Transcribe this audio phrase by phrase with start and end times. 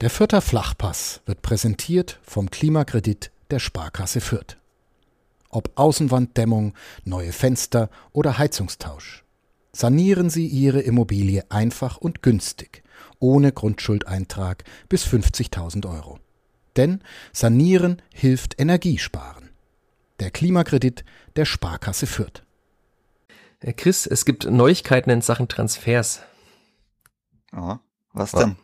[0.00, 4.56] Der Fürther Flachpass wird präsentiert vom Klimakredit der Sparkasse Fürth.
[5.50, 6.72] Ob Außenwanddämmung,
[7.04, 9.24] neue Fenster oder Heizungstausch.
[9.72, 12.82] Sanieren Sie Ihre Immobilie einfach und günstig,
[13.18, 16.18] ohne Grundschuldeintrag bis 50.000 Euro.
[16.76, 17.02] Denn
[17.34, 19.50] Sanieren hilft Energiesparen.
[20.18, 21.04] Der Klimakredit
[21.36, 22.42] der Sparkasse Fürth.
[23.60, 26.22] Herr Chris, es gibt Neuigkeiten in Sachen Transfers.
[27.52, 27.80] Aha,
[28.14, 28.56] was denn?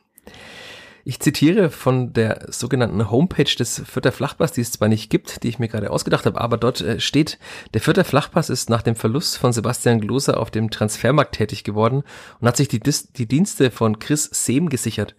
[1.09, 5.49] Ich zitiere von der sogenannten Homepage des Vierter Flachpass, die es zwar nicht gibt, die
[5.49, 7.39] ich mir gerade ausgedacht habe, aber dort äh, steht,
[7.75, 12.03] der Vierter Flachpass ist nach dem Verlust von Sebastian Gloser auf dem Transfermarkt tätig geworden
[12.41, 15.15] und hat sich die, die Dienste von Chris Sehm gesichert.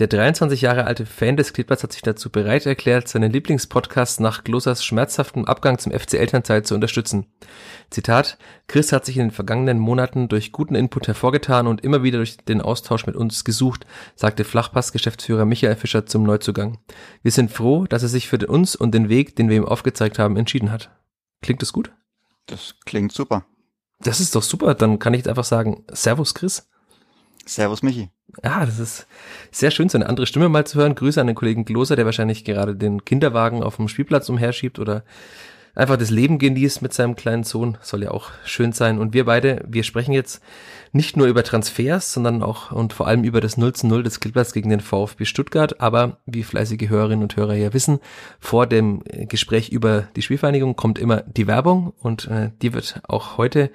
[0.00, 4.44] Der 23 Jahre alte Fan des Kleeblatts hat sich dazu bereit erklärt, seinen Lieblingspodcast nach
[4.44, 7.26] Glosers schmerzhaftem Abgang zum FC Elternteil zu unterstützen.
[7.90, 12.16] Zitat, Chris hat sich in den vergangenen Monaten durch guten Input hervorgetan und immer wieder
[12.16, 13.84] durch den Austausch mit uns gesucht,
[14.16, 16.78] sagte Flachpass-Geschäftsführer Michael Fischer zum Neuzugang.
[17.22, 20.18] Wir sind froh, dass er sich für uns und den Weg, den wir ihm aufgezeigt
[20.18, 20.90] haben, entschieden hat.
[21.42, 21.92] Klingt das gut?
[22.46, 23.44] Das klingt super.
[23.98, 24.74] Das ist doch super.
[24.74, 26.66] Dann kann ich jetzt einfach sagen, Servus Chris.
[27.44, 28.08] Servus Michi.
[28.42, 29.06] Ja, das ist
[29.50, 30.94] sehr schön, so eine andere Stimme mal zu hören.
[30.94, 35.04] Grüße an den Kollegen Gloser, der wahrscheinlich gerade den Kinderwagen auf dem Spielplatz umherschiebt oder
[35.74, 37.78] einfach das Leben genießt mit seinem kleinen Sohn.
[37.80, 38.98] Soll ja auch schön sein.
[38.98, 40.42] Und wir beide, wir sprechen jetzt
[40.92, 44.16] nicht nur über Transfers, sondern auch und vor allem über das 0 zu 0 des
[44.16, 45.80] Spielplatz gegen den VfB Stuttgart.
[45.80, 48.00] Aber wie fleißige Hörerinnen und Hörer ja wissen,
[48.38, 53.38] vor dem Gespräch über die Spielvereinigung kommt immer die Werbung und äh, die wird auch
[53.38, 53.70] heute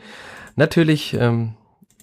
[0.56, 1.54] natürlich ähm,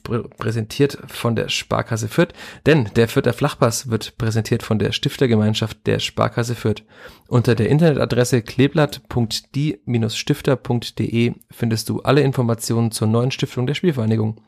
[0.02, 2.34] präsentiert von der Sparkasse Fürth,
[2.66, 6.82] denn der Fürther Flachpass wird präsentiert von der Stiftergemeinschaft der Sparkasse Fürth.
[7.28, 14.42] Unter der Internetadresse kleeblatt.die-stifter.de findest du alle Informationen zur neuen Stiftung der Spielvereinigung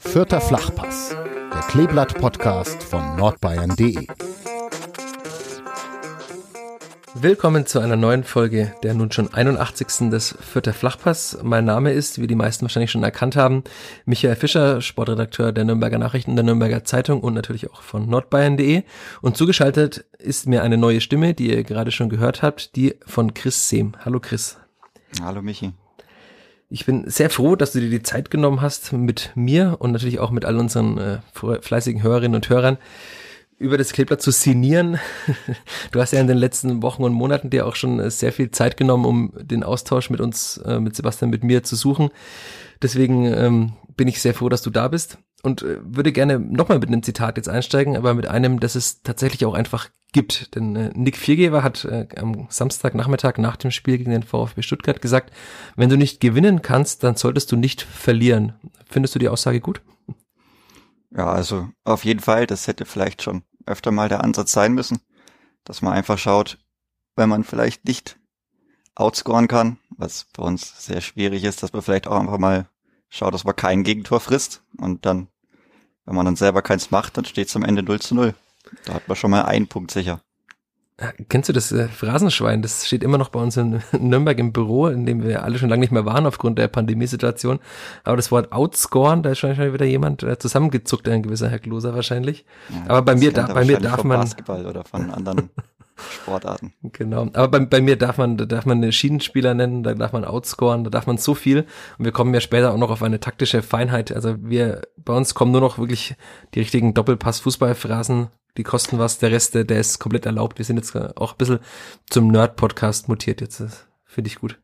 [0.01, 4.07] Vierter Flachpass, der Kleeblatt-Podcast von nordbayern.de.
[7.15, 10.11] Willkommen zu einer neuen Folge der nun schon 81.
[10.11, 11.39] des Vierter Flachpass.
[11.43, 13.65] Mein Name ist, wie die meisten wahrscheinlich schon erkannt haben,
[14.05, 18.85] Michael Fischer, Sportredakteur der Nürnberger Nachrichten, der Nürnberger Zeitung und natürlich auch von nordbayern.de.
[19.23, 23.35] Und zugeschaltet ist mir eine neue Stimme, die ihr gerade schon gehört habt, die von
[23.35, 23.95] Chris Sehm.
[24.05, 24.57] Hallo Chris.
[25.21, 25.73] Hallo Michi.
[26.75, 30.19] Ich bin sehr froh, dass du dir die Zeit genommen hast, mit mir und natürlich
[30.19, 32.79] auch mit all unseren äh, fleißigen Hörerinnen und Hörern
[33.59, 34.99] über das Kleeblatt zu signieren.
[35.93, 38.51] Du hast ja in den letzten Wochen und Monaten dir auch schon äh, sehr viel
[38.51, 42.11] Zeit genommen, um den Austausch mit uns, äh, mit Sebastian, mit mir zu suchen.
[42.83, 46.79] Deswegen ähm, bin ich sehr froh, dass du da bist und äh, würde gerne nochmal
[46.79, 50.55] mit einem Zitat jetzt einsteigen, aber mit einem, das es tatsächlich auch einfach gibt.
[50.55, 55.03] Denn äh, Nick Viergeber hat äh, am Samstagnachmittag nach dem Spiel gegen den VfB Stuttgart
[55.03, 55.35] gesagt,
[55.77, 58.55] wenn du nicht gewinnen kannst, dann solltest du nicht verlieren.
[58.89, 59.83] Findest du die Aussage gut?
[61.11, 65.01] Ja, also auf jeden Fall, das hätte vielleicht schon öfter mal der Ansatz sein müssen,
[65.65, 66.59] dass man einfach schaut,
[67.17, 68.19] wenn man vielleicht nicht
[68.95, 72.69] outscoren kann, was für uns sehr schwierig ist, dass man vielleicht auch einfach mal
[73.09, 75.29] schaut, dass man kein Gegentor frisst und dann,
[76.07, 78.35] wenn man dann selber keins macht, dann steht es am Ende 0 zu 0.
[78.85, 80.21] Da hat man schon mal einen Punkt sicher.
[81.29, 82.63] Kennst du das äh, Phrasenschwein?
[82.63, 85.69] Das steht immer noch bei uns in Nürnberg im Büro, in dem wir alle schon
[85.69, 87.59] lange nicht mehr waren aufgrund der Pandemiesituation.
[88.05, 91.97] Aber das Wort outscoren, da ist schon wieder jemand äh, zusammengezuckt, ein gewisser Herr Gloser
[91.97, 92.45] wahrscheinlich.
[92.71, 95.51] Ja, Aber bei mir, da, bei mir darf man Basketball oder von anderen
[95.97, 96.73] Sportarten.
[96.83, 97.29] Genau.
[97.33, 100.25] Aber bei, bei mir darf man, da darf man eine Schienenspieler nennen, da darf man
[100.25, 101.67] outscoren, da darf man so viel.
[101.99, 104.13] Und wir kommen ja später auch noch auf eine taktische Feinheit.
[104.13, 106.15] Also wir, bei uns kommen nur noch wirklich
[106.55, 110.59] die richtigen Doppelpass-Fußballphrasen die kosten was, der Rest, der, ist komplett erlaubt.
[110.59, 111.59] Wir sind jetzt auch ein bisschen
[112.09, 113.63] zum Nerd-Podcast mutiert jetzt.
[114.05, 114.61] Finde ich gut.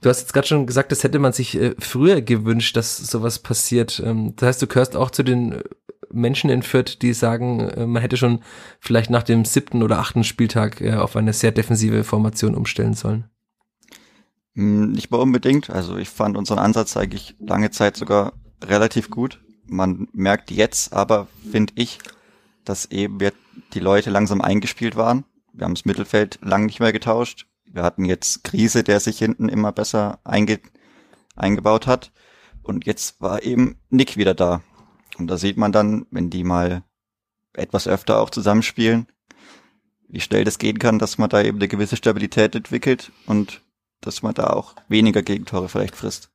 [0.00, 3.38] Du hast jetzt gerade schon gesagt, das hätte man sich äh, früher gewünscht, dass sowas
[3.38, 4.00] passiert.
[4.04, 5.62] Ähm, das heißt, du gehörst auch zu den äh,
[6.12, 8.40] Menschen in Fürth, die sagen, äh, man hätte schon
[8.80, 13.24] vielleicht nach dem siebten oder achten Spieltag äh, auf eine sehr defensive Formation umstellen sollen.
[14.54, 15.70] Hm, nicht mal unbedingt.
[15.70, 19.40] Also ich fand unseren Ansatz eigentlich lange Zeit sogar relativ gut.
[19.66, 21.98] Man merkt jetzt aber, finde ich,
[22.64, 23.32] dass eben wir
[23.72, 25.24] die Leute langsam eingespielt waren.
[25.52, 27.46] Wir haben das Mittelfeld lang nicht mehr getauscht.
[27.66, 30.58] Wir hatten jetzt Krise, der sich hinten immer besser einge
[31.36, 32.12] eingebaut hat.
[32.62, 34.62] Und jetzt war eben Nick wieder da.
[35.18, 36.82] Und da sieht man dann, wenn die mal
[37.52, 39.06] etwas öfter auch zusammenspielen,
[40.08, 43.62] wie schnell das gehen kann, dass man da eben eine gewisse Stabilität entwickelt und
[44.00, 46.29] dass man da auch weniger Gegentore vielleicht frisst.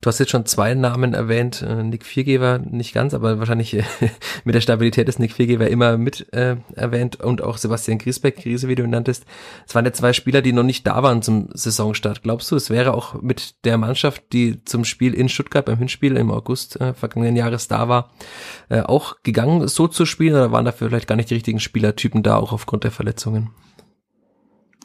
[0.00, 3.82] Du hast jetzt schon zwei Namen erwähnt, äh, Nick Viergeber nicht ganz, aber wahrscheinlich äh,
[4.44, 8.68] mit der Stabilität ist Nick Viergeber immer mit äh, erwähnt und auch Sebastian Griesbeck, Krise,
[8.68, 9.24] wie du ihn nanntest.
[9.66, 12.22] Es waren ja zwei Spieler, die noch nicht da waren zum Saisonstart.
[12.22, 16.16] Glaubst du, es wäre auch mit der Mannschaft, die zum Spiel in Stuttgart beim Hinspiel
[16.16, 18.12] im August äh, vergangenen Jahres da war,
[18.68, 22.22] äh, auch gegangen, so zu spielen oder waren dafür vielleicht gar nicht die richtigen Spielertypen
[22.22, 23.50] da, auch aufgrund der Verletzungen?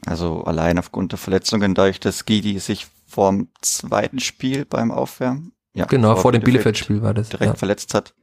[0.07, 5.53] Also allein aufgrund der Verletzungen, dadurch, dass Gidi sich vorm zweiten Spiel beim Aufwärmen.
[5.75, 7.29] Ja, genau, vor, dem Bielefeld-Spiel war das.
[7.29, 7.55] Direkt ja.
[7.55, 8.15] verletzt hat.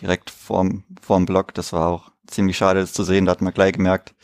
[0.00, 1.54] Direkt vorm, vorm Block.
[1.54, 3.24] Das war auch ziemlich schade, das zu sehen.
[3.24, 4.14] Da hat man gleich gemerkt,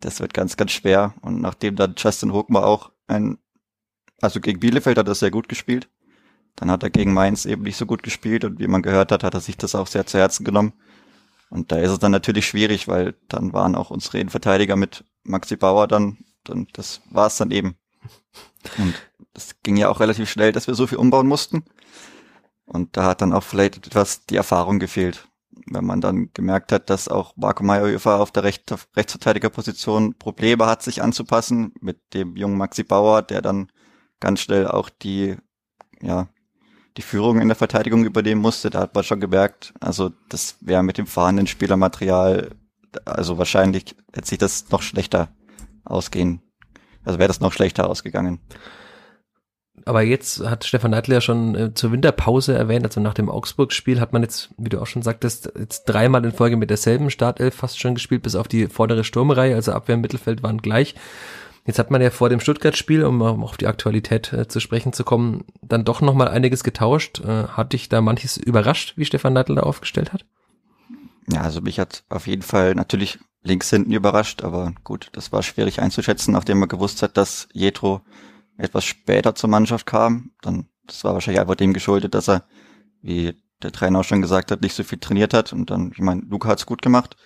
[0.00, 1.14] das wird ganz, ganz schwer.
[1.22, 3.38] Und nachdem dann Justin Hochmer auch ein,
[4.20, 5.88] also gegen Bielefeld hat er sehr gut gespielt.
[6.54, 9.24] Dann hat er gegen Mainz eben nicht so gut gespielt und wie man gehört hat,
[9.24, 10.72] hat er sich das auch sehr zu Herzen genommen.
[11.50, 15.56] Und da ist es dann natürlich schwierig, weil dann waren auch unsere Innenverteidiger mit Maxi
[15.56, 17.76] Bauer dann, dann das war es dann eben.
[18.78, 18.94] Und
[19.36, 21.64] das ging ja auch relativ schnell, dass wir so viel umbauen mussten.
[22.64, 25.28] Und da hat dann auch vielleicht etwas die Erfahrung gefehlt.
[25.66, 30.82] Wenn man dann gemerkt hat, dass auch Marco Mayhofer auf der Recht, Rechtsverteidigerposition Probleme hat,
[30.82, 33.70] sich anzupassen mit dem jungen Maxi Bauer, der dann
[34.20, 35.36] ganz schnell auch die,
[36.00, 36.28] ja,
[36.96, 40.82] die Führung in der Verteidigung übernehmen musste, da hat man schon gemerkt, also das wäre
[40.82, 42.54] mit dem vorhandenen Spielermaterial,
[43.04, 45.28] also wahrscheinlich hätte sich das noch schlechter
[45.84, 46.40] ausgehen
[47.06, 48.40] also wäre das noch schlechter ausgegangen.
[49.86, 54.00] Aber jetzt hat Stefan Neidl ja schon äh, zur Winterpause erwähnt, also nach dem Augsburg-Spiel
[54.00, 57.54] hat man jetzt, wie du auch schon sagtest, jetzt dreimal in Folge mit derselben Startelf
[57.54, 60.96] fast schon gespielt, bis auf die vordere Sturmreihe, also Abwehr und Mittelfeld waren gleich.
[61.66, 65.04] Jetzt hat man ja vor dem Stuttgart-Spiel, um auf die Aktualität äh, zu sprechen zu
[65.04, 67.20] kommen, dann doch nochmal einiges getauscht.
[67.20, 70.24] Äh, hat dich da manches überrascht, wie Stefan Neidl da aufgestellt hat?
[71.30, 75.44] Ja, also mich hat auf jeden Fall natürlich links hinten überrascht, aber gut, das war
[75.44, 78.00] schwierig einzuschätzen, nachdem man gewusst hat, dass Jetro
[78.58, 80.30] etwas später zur Mannschaft kam.
[80.42, 82.44] Dann, das war wahrscheinlich einfach dem geschuldet, dass er,
[83.02, 85.52] wie der Trainer auch schon gesagt hat, nicht so viel trainiert hat.
[85.52, 87.16] Und dann, ich meine, Luca hat's gut gemacht.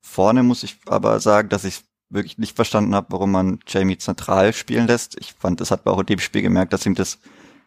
[0.00, 4.52] Vorne muss ich aber sagen, dass ich wirklich nicht verstanden habe, warum man Jamie zentral
[4.52, 5.16] spielen lässt.
[5.18, 7.18] Ich fand, das hat man auch in dem Spiel gemerkt, dass ihm das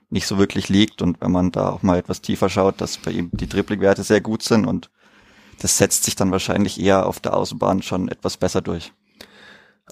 [0.10, 1.02] nicht so wirklich liegt.
[1.02, 4.22] Und wenn man da auch mal etwas tiefer schaut, dass bei ihm die Dribbling-Werte sehr
[4.22, 4.90] gut sind und
[5.62, 8.94] das setzt sich dann wahrscheinlich eher auf der Außenbahn schon etwas besser durch.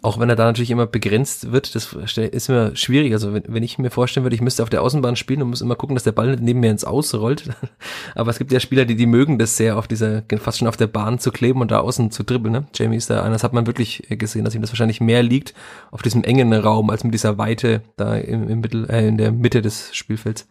[0.03, 3.13] Auch wenn er da natürlich immer begrenzt wird, das ist immer schwierig.
[3.13, 5.61] Also wenn, wenn ich mir vorstellen würde, ich müsste auf der Außenbahn spielen und muss
[5.61, 7.49] immer gucken, dass der Ball nicht neben mir ins Ausrollt.
[8.15, 10.77] Aber es gibt ja Spieler, die, die mögen das sehr, auf dieser, fast schon auf
[10.77, 12.53] der Bahn zu kleben und da außen zu dribbeln.
[12.53, 12.67] Ne?
[12.75, 15.55] Jamie ist da einer, das hat man wirklich gesehen, dass ihm das wahrscheinlich mehr liegt
[15.89, 19.31] auf diesem engen Raum als mit dieser Weite da im, im Mittel, äh, in der
[19.31, 20.47] Mitte des Spielfelds.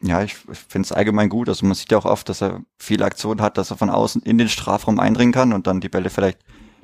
[0.00, 1.48] Ja, ich, ich finde es allgemein gut.
[1.48, 4.22] Also man sieht ja auch oft, dass er viele Aktionen hat, dass er von außen
[4.22, 6.38] in den Strafraum eindringen kann und dann die Bälle vielleicht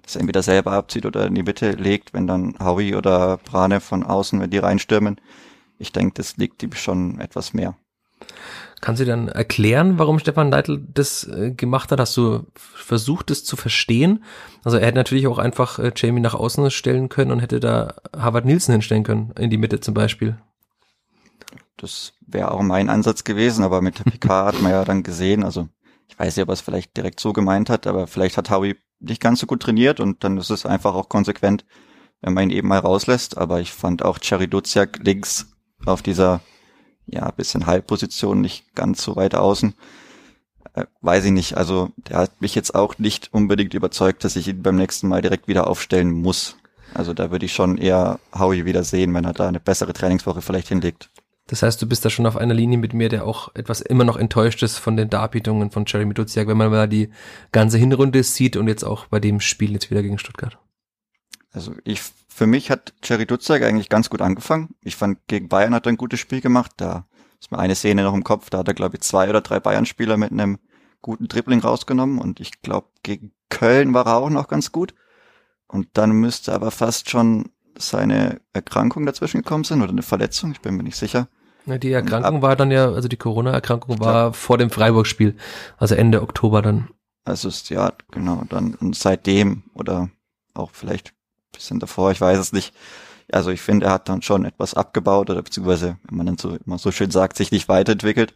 [0.05, 4.05] das entweder selber abzieht oder in die Mitte legt, wenn dann Howie oder Brane von
[4.05, 5.21] außen, wenn die reinstürmen.
[5.79, 7.77] Ich denke, das liegt ihm schon etwas mehr.
[8.81, 12.01] Kannst du dann erklären, warum Stefan Leitl das äh, gemacht hat?
[12.01, 14.23] Hast du versucht, das zu verstehen?
[14.63, 17.95] Also er hätte natürlich auch einfach äh, Jamie nach außen stellen können und hätte da
[18.15, 20.37] Harvard Nielsen hinstellen können, in die Mitte zum Beispiel.
[21.79, 25.45] Das wäre auch mein Ansatz gewesen, aber mit der PK hat man ja dann gesehen,
[25.45, 25.69] also
[26.09, 28.77] ich weiß nicht, ob er es vielleicht direkt so gemeint hat, aber vielleicht hat Howie
[29.05, 31.65] nicht ganz so gut trainiert und dann ist es einfach auch konsequent,
[32.21, 33.39] wenn man ihn eben mal rauslässt.
[33.39, 35.55] Aber ich fand auch Cherry Duziak links
[35.85, 36.41] auf dieser,
[37.07, 39.75] ja, bisschen Halbposition nicht ganz so weit außen.
[40.75, 41.57] Äh, weiß ich nicht.
[41.57, 45.23] Also der hat mich jetzt auch nicht unbedingt überzeugt, dass ich ihn beim nächsten Mal
[45.23, 46.57] direkt wieder aufstellen muss.
[46.95, 50.43] Also da würde ich schon eher Howie wieder sehen, wenn er da eine bessere Trainingswoche
[50.43, 51.11] vielleicht hinlegt.
[51.47, 54.05] Das heißt, du bist da schon auf einer Linie mit mir, der auch etwas immer
[54.05, 57.11] noch enttäuscht ist von den Darbietungen von Jeremy Duziak, wenn man mal die
[57.53, 60.59] ganze Hinrunde sieht und jetzt auch bei dem Spiel jetzt wieder gegen Stuttgart.
[61.53, 64.75] Also ich, für mich hat Jerry Duziak eigentlich ganz gut angefangen.
[64.83, 66.73] Ich fand, gegen Bayern hat er ein gutes Spiel gemacht.
[66.79, 67.07] Da
[67.41, 69.61] ist mir eine Szene noch im Kopf, da hat er, glaube ich, zwei oder drei
[69.61, 70.59] Bayern-Spieler mit einem
[71.03, 74.95] guten Dribbling rausgenommen und ich glaube, gegen Köln war er auch noch ganz gut.
[75.67, 80.61] Und dann müsste aber fast schon seine Erkrankung dazwischen gekommen sind oder eine Verletzung, ich
[80.61, 81.29] bin mir nicht sicher.
[81.67, 84.33] Ja, die Erkrankung Ab war dann ja, also die Corona-Erkrankung war ja.
[84.33, 85.37] vor dem Freiburg-Spiel,
[85.79, 86.89] also Ende Oktober dann.
[87.25, 90.11] Also ist ja, genau, dann und seitdem oder
[90.53, 92.75] auch vielleicht ein bisschen davor, ich weiß es nicht.
[93.33, 96.57] Also ich finde, er hat dann schon etwas abgebaut oder beziehungsweise, wenn man dann so
[96.67, 98.35] immer so schön sagt, sich nicht weiterentwickelt.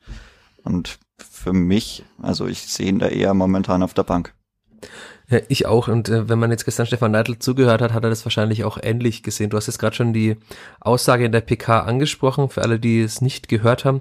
[0.65, 4.35] Und für mich, also ich sehe ihn da eher momentan auf der Bank.
[5.31, 5.89] Ja, ich auch.
[5.89, 8.79] Und äh, wenn man jetzt gestern Stefan Neidl zugehört hat, hat er das wahrscheinlich auch
[8.83, 9.51] ähnlich gesehen.
[9.51, 10.37] Du hast jetzt gerade schon die
[10.81, 14.01] Aussage in der PK angesprochen, für alle, die es nicht gehört haben.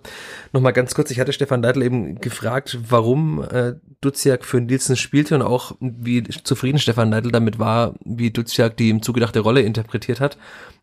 [0.54, 5.36] Nochmal ganz kurz, ich hatte Stefan Neidl eben gefragt, warum äh, Duziak für Nielsen spielte
[5.36, 10.22] und auch wie zufrieden Stefan Neidl damit war, wie Duziak die ihm zugedachte Rolle interpretiert
[10.22, 10.38] hat.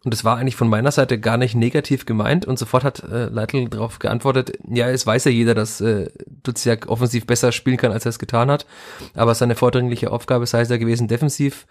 [0.05, 2.45] Und das war eigentlich von meiner Seite gar nicht negativ gemeint.
[2.45, 6.11] Und sofort hat äh, Leitl darauf geantwortet, ja, es weiß ja jeder, dass äh,
[6.43, 8.67] Duziak offensiv besser spielen kann, als er es getan hat.
[9.15, 11.67] Aber seine vordringliche Aufgabe sei es ja gewesen, defensiv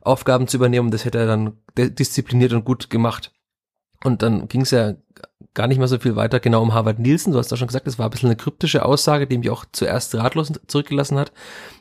[0.00, 0.90] Aufgaben zu übernehmen.
[0.90, 3.32] Das hätte er dann diszipliniert und gut gemacht.
[4.04, 4.94] Und dann ging es ja
[5.54, 7.32] gar nicht mehr so viel weiter genau um Harvard Nielsen.
[7.32, 9.64] Du hast ja schon gesagt, das war ein bisschen eine kryptische Aussage, die mich auch
[9.72, 11.32] zuerst ratlos zurückgelassen hat.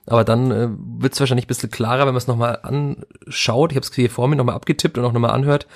[0.08, 0.70] Aber dann äh,
[1.00, 3.72] wird es wahrscheinlich ein bisschen klarer, wenn man es nochmal anschaut.
[3.72, 5.68] Ich habe es hier vor mir nochmal abgetippt und auch nochmal anhört.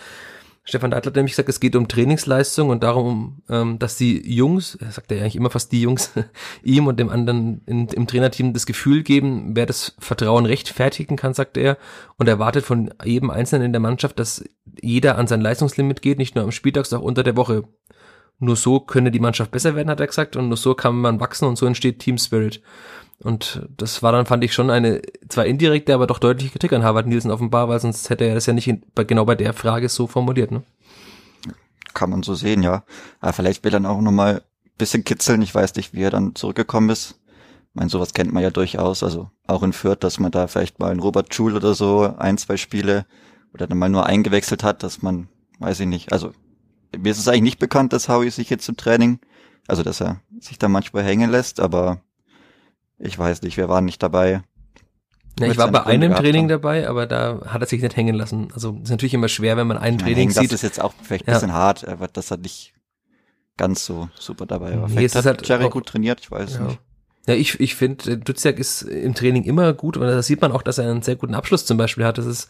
[0.63, 4.75] Stefan Deitler hat nämlich gesagt, es geht um Trainingsleistung und darum, ähm, dass die Jungs,
[4.75, 6.11] er sagt ja eigentlich immer fast die Jungs,
[6.63, 11.33] ihm und dem anderen in, im Trainerteam das Gefühl geben, wer das Vertrauen rechtfertigen kann,
[11.33, 11.77] sagt er,
[12.17, 14.43] und erwartet von jedem Einzelnen in der Mannschaft, dass
[14.79, 17.63] jeder an sein Leistungslimit geht, nicht nur am Spieltag, sondern auch unter der Woche.
[18.37, 21.19] Nur so könne die Mannschaft besser werden, hat er gesagt, und nur so kann man
[21.19, 22.61] wachsen und so entsteht Team Spirit.
[23.23, 26.83] Und das war dann, fand ich, schon eine zwar indirekte, aber doch deutliche Kritik an
[26.83, 29.89] Harvard Nielsen offenbar, weil sonst hätte er das ja nicht in, genau bei der Frage
[29.89, 30.51] so formuliert.
[30.51, 30.63] Ne?
[31.93, 32.83] Kann man so sehen, ja.
[33.19, 35.41] Aber vielleicht will er dann auch nochmal ein bisschen kitzeln.
[35.41, 37.19] Ich weiß nicht, wie er dann zurückgekommen ist.
[37.69, 39.03] Ich meine, sowas kennt man ja durchaus.
[39.03, 42.37] Also auch in Fürth, dass man da vielleicht mal einen Robert Schul oder so ein,
[42.37, 43.05] zwei Spiele
[43.53, 45.27] oder dann mal nur eingewechselt hat, dass man,
[45.59, 46.31] weiß ich nicht, also
[46.97, 49.19] mir ist es eigentlich nicht bekannt, dass Howie sich jetzt im Training,
[49.67, 52.01] also dass er sich da manchmal hängen lässt, aber
[53.01, 54.43] ich weiß nicht, wir waren nicht dabei.
[55.39, 56.49] Ja, ich war bei einem Training haben.
[56.49, 58.49] dabei, aber da hat er sich nicht hängen lassen.
[58.53, 60.45] Also ist natürlich immer schwer, wenn man ein Training hängen, sieht.
[60.45, 61.55] Das ist jetzt auch vielleicht ein bisschen ja.
[61.55, 62.73] hart, aber das hat nicht
[63.57, 64.87] ganz so super dabei war.
[64.87, 66.61] Nee, vielleicht hat halt Jerry gut trainiert, ich weiß ja.
[66.61, 66.79] nicht.
[67.27, 70.63] Ja, ich, ich finde, Duziak ist im Training immer gut und da sieht man auch,
[70.63, 72.17] dass er einen sehr guten Abschluss zum Beispiel hat.
[72.17, 72.49] Das ist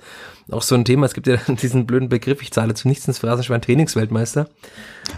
[0.50, 1.06] auch so ein Thema.
[1.06, 4.48] Es gibt ja diesen blöden Begriff, ich zahle zu nichts ins Phrasenschwein Trainingsweltmeister.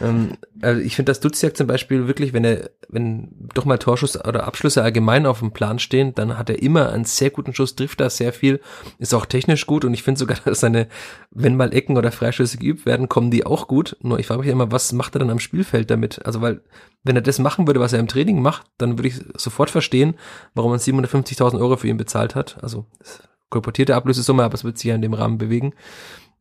[0.02, 4.16] Ähm, also ich finde, dass Duziak zum Beispiel wirklich, wenn er, wenn doch mal Torschuss
[4.24, 7.76] oder Abschlüsse allgemein auf dem Plan stehen, dann hat er immer einen sehr guten Schuss,
[7.76, 8.60] trifft da sehr viel,
[9.00, 10.88] ist auch technisch gut und ich finde sogar, dass seine,
[11.32, 13.98] wenn mal Ecken oder Freischüsse geübt werden, kommen die auch gut.
[14.02, 16.26] Nur ich frage mich immer, was macht er dann am Spielfeld damit?
[16.26, 16.62] Also weil
[17.04, 20.16] wenn er das machen würde, was er im Training macht, dann würde ich sofort verstehen,
[20.54, 22.58] warum man 750.000 Euro für ihn bezahlt hat.
[22.62, 22.86] Also
[23.50, 25.74] kolportierte Ablösesumme, aber es wird sich ja in dem Rahmen bewegen.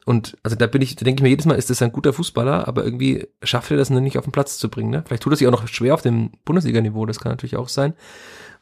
[0.05, 2.13] Und also da bin ich, da denke ich mir jedes Mal, ist das ein guter
[2.13, 4.91] Fußballer, aber irgendwie schafft er das nicht auf den Platz zu bringen.
[4.91, 5.05] Ne?
[5.07, 7.95] Vielleicht tut er sich auch noch schwer auf dem Bundesliga-Niveau, das kann natürlich auch sein,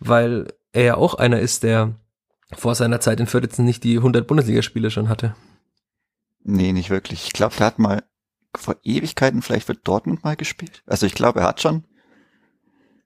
[0.01, 1.95] weil er ja auch einer ist, der
[2.53, 5.35] vor seiner Zeit in Fürth nicht die 100 Bundesligaspiele schon hatte.
[6.43, 7.27] Nee, nicht wirklich.
[7.27, 8.03] Ich glaube, der hat mal
[8.57, 10.83] vor Ewigkeiten vielleicht für Dortmund mal gespielt.
[10.87, 11.85] Also ich glaube, er hat schon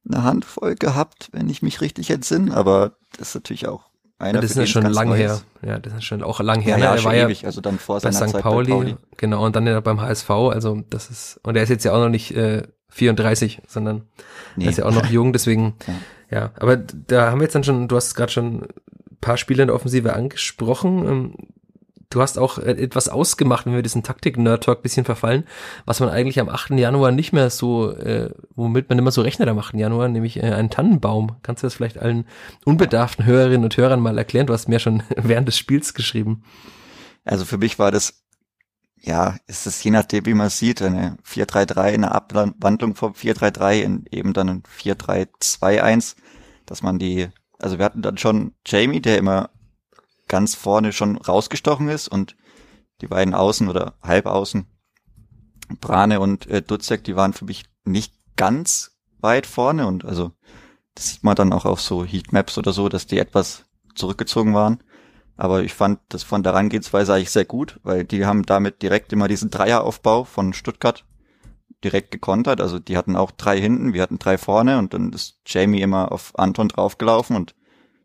[0.08, 4.36] eine Handvoll gehabt, wenn ich mich richtig entsinne, aber das ist natürlich auch einer.
[4.36, 5.40] Ja, das ist ja schon lang her.
[5.62, 6.78] Ja, das ist schon auch lang her.
[6.78, 8.34] Ja, ja, er war ewig, ja also dann vor bei seiner St.
[8.34, 8.96] Zeit Pauli, bei Pauli.
[9.16, 12.00] Genau, und dann ja beim HSV, also das ist, und er ist jetzt ja auch
[12.00, 14.02] noch nicht äh, 34, sondern
[14.56, 14.64] nee.
[14.64, 15.74] er ist ja auch noch jung, deswegen,
[16.30, 16.38] ja.
[16.38, 16.50] ja.
[16.56, 19.68] Aber da haben wir jetzt dann schon, du hast gerade schon ein paar Spiele in
[19.68, 21.34] der Offensive angesprochen.
[22.14, 25.42] Du hast auch äh, etwas ausgemacht, wenn wir diesen Taktik-Nerd-Talk bisschen verfallen,
[25.84, 26.70] was man eigentlich am 8.
[26.70, 29.74] Januar nicht mehr so, äh, womit man immer so rechnet am 8.
[29.74, 31.34] Januar, nämlich äh, einen Tannenbaum.
[31.42, 32.26] Kannst du das vielleicht allen
[32.64, 34.46] unbedarften Hörerinnen und Hörern mal erklären?
[34.46, 36.44] Du hast mir schon während des Spiels geschrieben.
[37.24, 38.22] Also für mich war das,
[39.00, 44.04] ja, ist es je nachdem, wie man sieht, eine 4-3-3, eine Abwandlung vom 4-3-3 in
[44.12, 46.14] eben dann ein 4-3-2-1,
[46.64, 47.26] dass man die,
[47.58, 49.50] also wir hatten dann schon Jamie, der immer
[50.34, 52.34] ganz vorne schon rausgestochen ist und
[53.00, 54.66] die beiden Außen oder Halbaußen,
[55.80, 60.32] Brane und äh, Dutzek, die waren für mich nicht ganz weit vorne und also
[60.96, 64.82] das sieht man dann auch auf so Heatmaps oder so, dass die etwas zurückgezogen waren.
[65.36, 69.12] Aber ich fand das von der Herangehensweise eigentlich sehr gut, weil die haben damit direkt
[69.12, 71.04] immer diesen Dreieraufbau von Stuttgart
[71.84, 72.60] direkt gekontert.
[72.60, 76.10] Also die hatten auch drei hinten, wir hatten drei vorne und dann ist Jamie immer
[76.10, 77.54] auf Anton draufgelaufen und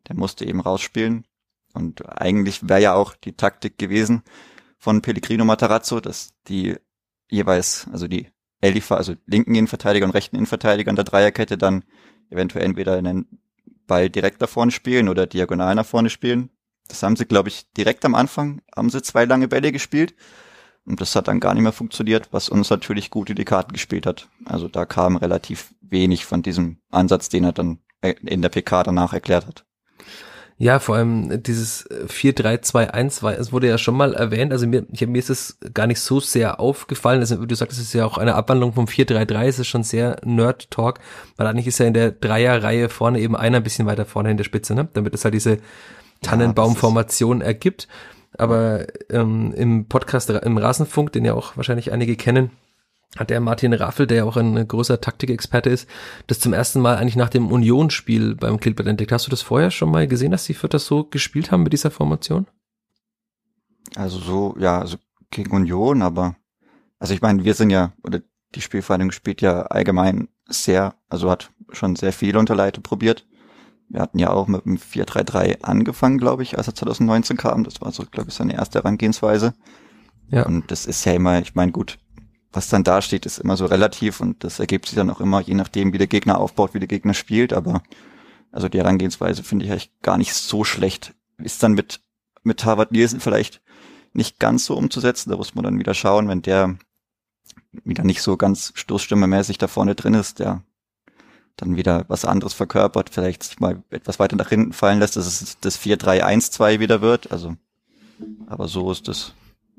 [0.07, 1.25] der musste eben rausspielen.
[1.73, 4.23] Und eigentlich wäre ja auch die Taktik gewesen
[4.77, 6.75] von Pellegrino Matarazzo, dass die
[7.29, 8.27] jeweils, also die
[8.61, 11.83] Elifa, also linken Innenverteidiger und rechten Innenverteidiger in der Dreierkette dann
[12.29, 13.39] eventuell entweder einen
[13.87, 16.49] Ball direkt da vorne spielen oder diagonal nach vorne spielen.
[16.87, 20.15] Das haben sie, glaube ich, direkt am Anfang, haben sie zwei lange Bälle gespielt.
[20.85, 23.73] Und das hat dann gar nicht mehr funktioniert, was uns natürlich gut in die Karten
[23.73, 24.27] gespielt hat.
[24.45, 29.13] Also da kam relativ wenig von diesem Ansatz, den er dann in der PK danach
[29.13, 29.65] erklärt hat.
[30.61, 35.07] Ja, vor allem dieses 4-3-2-1 war, es wurde ja schon mal erwähnt, also mir, ich,
[35.07, 38.17] mir ist es gar nicht so sehr aufgefallen, also du sagst, es ist ja auch
[38.17, 40.99] eine Abwandlung vom 4-3-3, es ist schon sehr Nerd-Talk,
[41.37, 44.37] weil eigentlich ist ja in der Dreierreihe vorne eben einer ein bisschen weiter vorne in
[44.37, 44.89] der Spitze, ne?
[44.91, 45.59] damit es halt diese
[46.21, 47.87] Tannenbaumformation ergibt.
[48.37, 52.51] Aber ähm, im Podcast, im Rasenfunk, den ja auch wahrscheinlich einige kennen,
[53.17, 55.89] hat der Martin Raffel, der ja auch ein großer Taktikexperte ist,
[56.27, 59.11] das zum ersten Mal eigentlich nach dem Union-Spiel beim Klippert entdeckt.
[59.11, 61.73] Hast du das vorher schon mal gesehen, dass die Fürth das so gespielt haben mit
[61.73, 62.47] dieser Formation?
[63.95, 64.97] Also so, ja, also
[65.31, 66.35] gegen Union, aber
[66.99, 68.21] also ich meine, wir sind ja, oder
[68.55, 73.25] die Spielvereinigung spielt ja allgemein sehr, also hat schon sehr viel unter Leite probiert.
[73.89, 77.63] Wir hatten ja auch mit dem 4-3-3 angefangen, glaube ich, als er 2019 kam.
[77.63, 79.53] Das war so, glaube ich, seine erste Herangehensweise.
[80.29, 80.45] Ja.
[80.45, 81.97] Und das ist ja immer, ich meine, gut,
[82.51, 85.41] was dann da steht, ist immer so relativ und das ergibt sich dann auch immer,
[85.41, 87.53] je nachdem, wie der Gegner aufbaut, wie der Gegner spielt.
[87.53, 87.83] Aber
[88.51, 91.13] also die Herangehensweise finde ich eigentlich gar nicht so schlecht.
[91.37, 92.01] Ist dann mit,
[92.43, 93.61] mit Harvard Nielsen vielleicht
[94.13, 95.29] nicht ganz so umzusetzen.
[95.29, 96.75] Da muss man dann wieder schauen, wenn der
[97.83, 100.63] wieder nicht so ganz stoßstimmemäßig da vorne drin ist, der
[101.55, 105.27] dann wieder was anderes verkörpert, vielleicht sich mal etwas weiter nach hinten fallen lässt, dass
[105.27, 107.31] es das 4-3-1-2 wieder wird.
[107.31, 107.55] Also,
[108.47, 109.33] aber so ist das,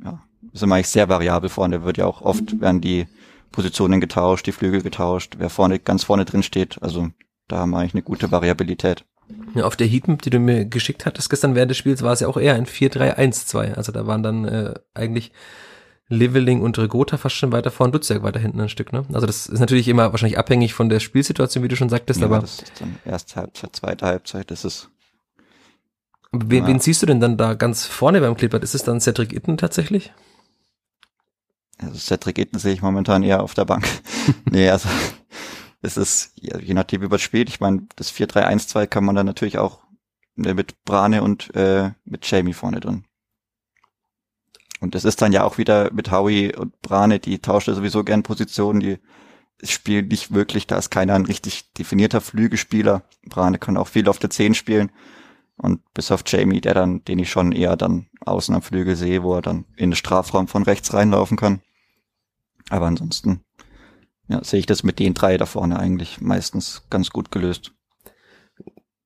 [0.04, 1.84] ja, ist immer eigentlich sehr variabel vorne.
[1.84, 3.06] Wird ja auch oft werden die
[3.52, 6.82] Positionen getauscht, die Flügel getauscht, wer vorne, ganz vorne drin steht.
[6.82, 7.10] Also,
[7.48, 9.04] da haben wir eigentlich eine gute Variabilität.
[9.54, 12.20] Ja, auf der Heatmap, die du mir geschickt hattest gestern während des Spiels, war es
[12.20, 13.74] ja auch eher ein 4-3-1-2.
[13.74, 15.32] Also da waren dann äh, eigentlich
[16.08, 19.04] Leveling und Regota fast schon weiter vor und Dutzjak weiter hinten ein Stück, ne?
[19.12, 22.26] Also das ist natürlich immer wahrscheinlich abhängig von der Spielsituation, wie du schon sagtest, ja,
[22.26, 22.40] aber.
[22.40, 24.90] Das ist dann erste Halbzeit, zweite Halbzeit, das ist.
[26.32, 26.68] Wen, ja.
[26.68, 28.64] wen siehst du denn dann da ganz vorne beim Clippert?
[28.64, 30.12] Ist es dann Cedric Itten tatsächlich?
[31.82, 33.86] Also Cedric Itten sehe ich momentan eher auf der Bank.
[34.50, 34.88] nee, also
[35.82, 39.58] es ist, je nachdem wie man spielt, ich meine, das 4-3-1-2 kann man dann natürlich
[39.58, 39.80] auch
[40.36, 43.04] ne, mit Brane und äh, mit Jamie vorne drin.
[44.80, 48.22] Und das ist dann ja auch wieder mit Howie und Brane, die tauschen sowieso gern
[48.22, 48.98] Positionen, die
[49.62, 53.02] spielen nicht wirklich, da ist keiner ein richtig definierter Flügelspieler.
[53.28, 54.90] Brane kann auch viel auf der 10 spielen.
[55.56, 59.22] Und bis auf Jamie, der dann, den ich schon eher dann außen am Flügel sehe,
[59.22, 61.60] wo er dann in den Strafraum von rechts reinlaufen kann.
[62.70, 63.44] Aber ansonsten,
[64.28, 67.72] ja, sehe ich das mit den drei da vorne eigentlich meistens ganz gut gelöst.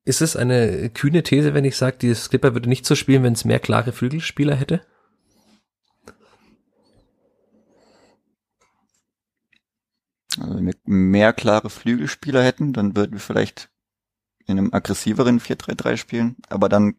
[0.05, 3.33] Ist es eine kühne These, wenn ich sage, dieses Clipper würde nicht so spielen, wenn
[3.33, 4.87] es mehr klare Flügelspieler hätte?
[10.39, 13.71] Also wenn wir mehr klare Flügelspieler hätten, dann würden wir vielleicht
[14.47, 16.97] in einem aggressiveren 4-3-3 spielen, aber dann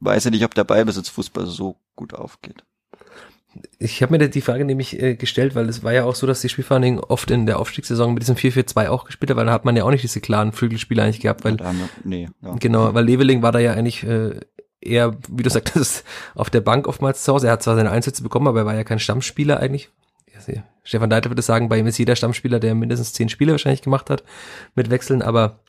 [0.00, 2.64] weiß ich nicht, ob der Ballbesitzfußball so gut aufgeht.
[3.78, 6.40] Ich habe mir die Frage nämlich äh, gestellt, weil es war ja auch so, dass
[6.40, 9.64] die Spielvereinigung oft in der Aufstiegssaison mit diesem 4-4-2 auch gespielt hat, weil da hat
[9.64, 12.54] man ja auch nicht diese klaren Flügelspieler eigentlich gehabt, weil wir, nee, ja.
[12.60, 14.40] genau, weil Leveling war da ja eigentlich äh,
[14.80, 17.46] eher, wie du sagtest, auf der Bank oftmals zu Hause.
[17.46, 19.90] Er hat zwar seine Einsätze bekommen, aber er war ja kein Stammspieler eigentlich,
[20.88, 24.08] Stefan Deiter würde sagen, bei ihm ist jeder Stammspieler, der mindestens zehn Spiele wahrscheinlich gemacht
[24.08, 24.24] hat
[24.74, 25.60] mit Wechseln, aber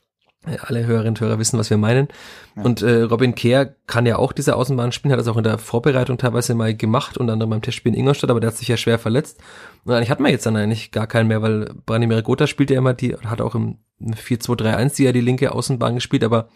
[0.44, 2.08] alle Hörerinnen und Hörer wissen, was wir meinen.
[2.56, 2.62] Ja.
[2.62, 5.58] Und äh, Robin Kehr kann ja auch diese Außenbahn spielen, hat das auch in der
[5.58, 8.78] Vorbereitung teilweise mal gemacht, unter anderem beim Testspiel in Ingolstadt, aber der hat sich ja
[8.78, 9.38] schwer verletzt.
[9.84, 12.78] Und eigentlich hat man jetzt dann eigentlich gar keinen mehr, weil Branimir Gotha spielt ja
[12.78, 16.48] immer die, hat auch im 4-2-3-1 die ja die linke Außenbahn gespielt, aber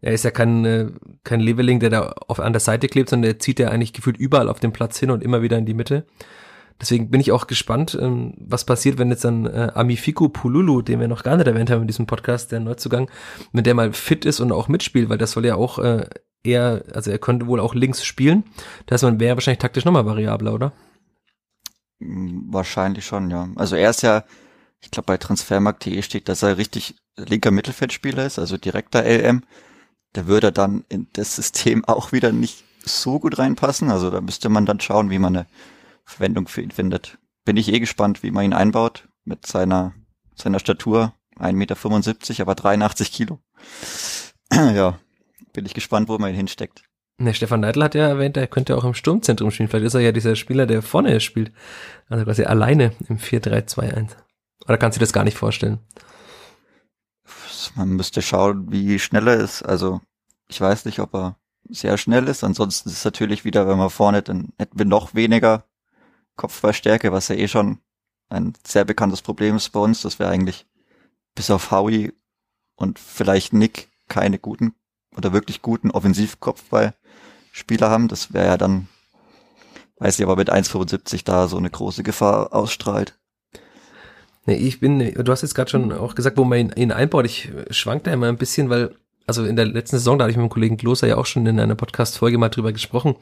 [0.00, 0.86] er ist ja kein, äh,
[1.22, 4.16] kein Leveling, der da auf, an der Seite klebt, sondern der zieht ja eigentlich gefühlt
[4.16, 6.06] überall auf dem Platz hin und immer wieder in die Mitte.
[6.80, 11.00] Deswegen bin ich auch gespannt, ähm, was passiert, wenn jetzt dann äh, Amifiku Pululu, den
[11.00, 13.10] wir noch gar nicht erwähnt haben in diesem Podcast, der Neuzugang,
[13.52, 16.08] wenn der mal fit ist und auch mitspielt, weil das soll ja auch äh,
[16.44, 18.44] eher, also er könnte wohl auch links spielen.
[18.86, 20.72] Das wäre wahrscheinlich taktisch nochmal variabler, oder?
[22.00, 23.48] Hm, wahrscheinlich schon, ja.
[23.56, 24.24] Also er ist ja,
[24.80, 29.42] ich glaube bei Transfermarkt.de steht, dass er richtig linker Mittelfeldspieler ist, also direkter LM.
[30.14, 33.90] Der würde dann in das System auch wieder nicht so gut reinpassen.
[33.90, 35.46] Also da müsste man dann schauen, wie man eine
[36.08, 37.18] Verwendung für ihn findet.
[37.44, 39.94] Bin ich eh gespannt, wie man ihn einbaut mit seiner,
[40.34, 41.12] seiner Statur.
[41.38, 43.38] 1,75 Meter, aber 83 Kilo.
[44.52, 44.98] ja,
[45.52, 46.82] bin ich gespannt, wo man ihn hinsteckt.
[47.18, 49.68] Ne, Stefan Neidl hat ja erwähnt, er könnte auch im Sturmzentrum spielen.
[49.68, 51.52] Vielleicht ist er ja dieser Spieler, der vorne spielt.
[52.08, 54.16] Also quasi alleine im 4-3-2-1.
[54.64, 55.78] Oder kannst du dir das gar nicht vorstellen?
[57.74, 59.62] Man müsste schauen, wie schnell er ist.
[59.62, 60.00] Also,
[60.48, 61.36] ich weiß nicht, ob er
[61.68, 62.44] sehr schnell ist.
[62.44, 65.64] Ansonsten ist es natürlich wieder, wenn man vorne, dann hätten wir noch weniger
[66.38, 67.80] Kopfballstärke, was ja eh schon
[68.30, 70.64] ein sehr bekanntes Problem ist bei uns, dass wir eigentlich
[71.34, 72.14] bis auf Howie
[72.76, 74.72] und vielleicht Nick keine guten
[75.16, 78.08] oder wirklich guten Offensivkopfballspieler haben.
[78.08, 78.88] Das wäre ja dann,
[79.98, 83.18] weiß ich aber mit 1,75 da so eine große Gefahr ausstrahlt.
[84.46, 87.26] Nee, ich bin, du hast jetzt gerade schon auch gesagt, wo man ihn, einbaut.
[87.26, 88.94] Ich schwank da immer ein bisschen, weil
[89.26, 91.44] also in der letzten Saison, da hatte ich mit dem Kollegen Kloster ja auch schon
[91.44, 93.16] in einer Podcast-Folge mal drüber gesprochen.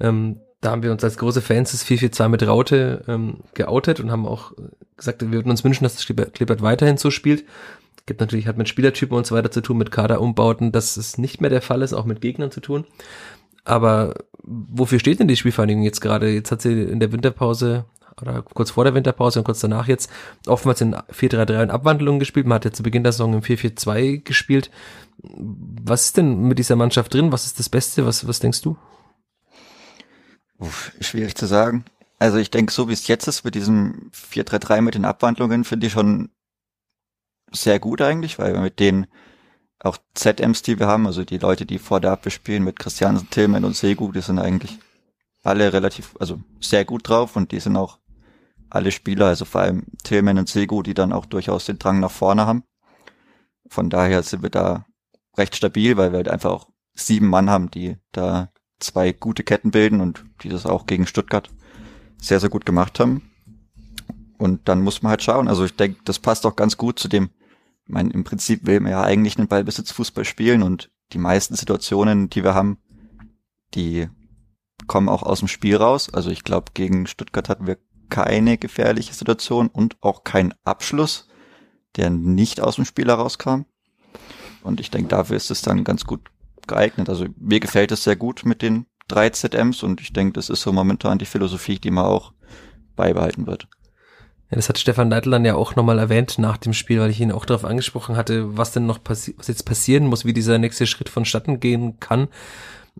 [0.00, 4.10] Ähm, da haben wir uns als große Fans des 442 mit Raute ähm, geoutet und
[4.12, 4.52] haben auch
[4.96, 7.44] gesagt, wir würden uns wünschen, dass das Klippert weiterhin so spielt.
[8.06, 11.40] Gibt natürlich, hat mit Spielertypen und so weiter zu tun, mit Kaderumbauten, dass es nicht
[11.40, 12.84] mehr der Fall ist, auch mit Gegnern zu tun.
[13.64, 16.30] Aber wofür steht denn die Spielvereinigung jetzt gerade?
[16.30, 17.84] Jetzt hat sie in der Winterpause
[18.20, 20.10] oder kurz vor der Winterpause und kurz danach jetzt
[20.46, 22.46] oftmals in 4-3-3 in Abwandlungen gespielt.
[22.46, 24.70] Man hat ja zu Beginn der Saison im 4-4-2 gespielt.
[25.18, 27.32] Was ist denn mit dieser Mannschaft drin?
[27.32, 28.06] Was ist das Beste?
[28.06, 28.76] Was, was denkst du?
[30.62, 31.84] Uff, schwierig zu sagen.
[32.20, 35.88] Also ich denke, so wie es jetzt ist mit diesem 4-3-3 mit den Abwandlungen, finde
[35.88, 36.30] ich schon
[37.50, 39.08] sehr gut eigentlich, weil wir mit den
[39.80, 43.28] auch ZMs, die wir haben, also die Leute, die vor der Abwehr spielen, mit Christiansen,
[43.28, 44.78] Tillman und Segu, die sind eigentlich
[45.42, 47.98] alle relativ, also sehr gut drauf und die sind auch
[48.70, 52.12] alle Spieler, also vor allem Tillman und Segu, die dann auch durchaus den Drang nach
[52.12, 52.62] vorne haben.
[53.68, 54.86] Von daher sind wir da
[55.36, 59.70] recht stabil, weil wir halt einfach auch sieben Mann haben, die da zwei gute Ketten
[59.70, 61.48] bilden und die das auch gegen Stuttgart
[62.18, 63.30] sehr, sehr gut gemacht haben.
[64.38, 65.48] Und dann muss man halt schauen.
[65.48, 67.30] Also ich denke, das passt auch ganz gut zu dem,
[67.86, 72.30] ich meine, im Prinzip will man ja eigentlich einen Ballbesitzfußball spielen und die meisten Situationen,
[72.30, 72.78] die wir haben,
[73.74, 74.08] die
[74.86, 76.12] kommen auch aus dem Spiel raus.
[76.12, 81.28] Also ich glaube, gegen Stuttgart hatten wir keine gefährliche Situation und auch keinen Abschluss,
[81.96, 83.62] der nicht aus dem Spiel herauskam.
[84.62, 86.31] Und ich denke, dafür ist es dann ganz gut
[86.68, 87.08] geeignet.
[87.08, 90.62] Also mir gefällt es sehr gut mit den drei ZMs und ich denke, das ist
[90.62, 92.32] so momentan die Philosophie, die man auch
[92.96, 93.68] beibehalten wird.
[94.50, 97.20] Ja, das hat Stefan Neidl dann ja auch nochmal erwähnt nach dem Spiel, weil ich
[97.20, 100.86] ihn auch darauf angesprochen hatte, was denn noch was jetzt passieren muss, wie dieser nächste
[100.86, 102.28] Schritt vonstatten gehen kann,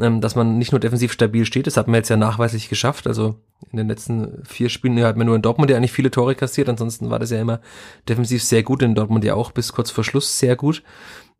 [0.01, 3.07] ähm, dass man nicht nur defensiv stabil steht, das hat man jetzt ja nachweislich geschafft,
[3.07, 3.37] also
[3.71, 6.35] in den letzten vier Spielen ja, hat man nur in Dortmund ja eigentlich viele Tore
[6.35, 7.61] kassiert, ansonsten war das ja immer
[8.09, 10.83] defensiv sehr gut, in Dortmund ja auch bis kurz vor Schluss sehr gut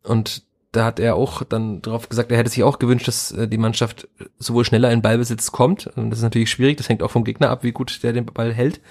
[0.03, 3.47] und da hat er auch dann darauf gesagt, er hätte sich auch gewünscht, dass äh,
[3.47, 4.07] die Mannschaft
[4.39, 5.87] sowohl schneller in Ballbesitz kommt.
[5.95, 8.25] Und das ist natürlich schwierig, das hängt auch vom Gegner ab, wie gut der den
[8.25, 8.81] Ball hält.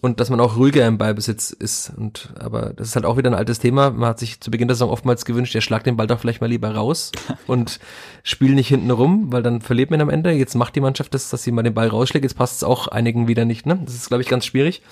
[0.00, 1.92] Und dass man auch ruhiger im Ballbesitz ist.
[1.96, 3.90] Und aber das ist halt auch wieder ein altes Thema.
[3.90, 6.40] Man hat sich zu Beginn der Saison oftmals gewünscht, der schlag den Ball doch vielleicht
[6.40, 7.10] mal lieber raus
[7.48, 7.80] und
[8.22, 10.30] spiel nicht hinten rum, weil dann verliert man am Ende.
[10.30, 12.22] Jetzt macht die Mannschaft das, dass sie mal den Ball rausschlägt.
[12.22, 13.66] Jetzt passt es auch einigen wieder nicht.
[13.66, 13.80] Ne?
[13.84, 14.82] Das ist, glaube ich, ganz schwierig.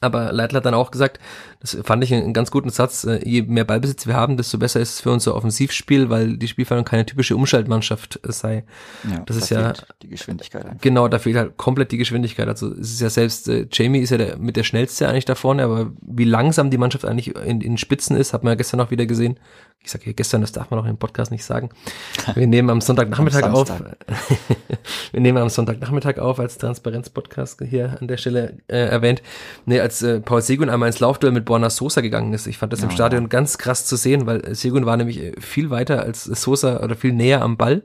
[0.00, 1.18] Aber Leitl hat dann auch gesagt,
[1.60, 4.80] das fand ich einen ganz guten Satz, äh, je mehr Ballbesitz wir haben, desto besser
[4.80, 8.64] ist es für unser Offensivspiel, weil die Spielverhandlung keine typische Umschaltmannschaft äh, sei.
[9.10, 10.64] Ja, das ist ja die Geschwindigkeit.
[10.64, 10.80] Einfach.
[10.80, 12.46] Genau, da fehlt halt komplett die Geschwindigkeit.
[12.48, 15.34] Also es ist ja selbst, äh, Jamie ist ja der, mit der schnellste eigentlich da
[15.34, 18.80] vorne, aber wie langsam die Mannschaft eigentlich in, in Spitzen ist, hat man ja gestern
[18.80, 19.38] auch wieder gesehen
[19.82, 21.70] ich sage hier gestern, das darf man auch im Podcast nicht sagen.
[22.34, 23.70] Wir nehmen am Sonntagnachmittag am auf.
[25.12, 29.22] wir nehmen am Sonntagnachmittag auf, als Transparenz-Podcast hier an der Stelle äh, erwähnt.
[29.64, 32.46] Nee, als äh, Paul Segun einmal ins Laufduell mit Borna Sosa gegangen ist.
[32.46, 35.70] Ich fand das im Stadion ganz krass zu sehen, weil Segun war nämlich äh, viel
[35.70, 37.82] weiter als Sosa oder viel näher am Ball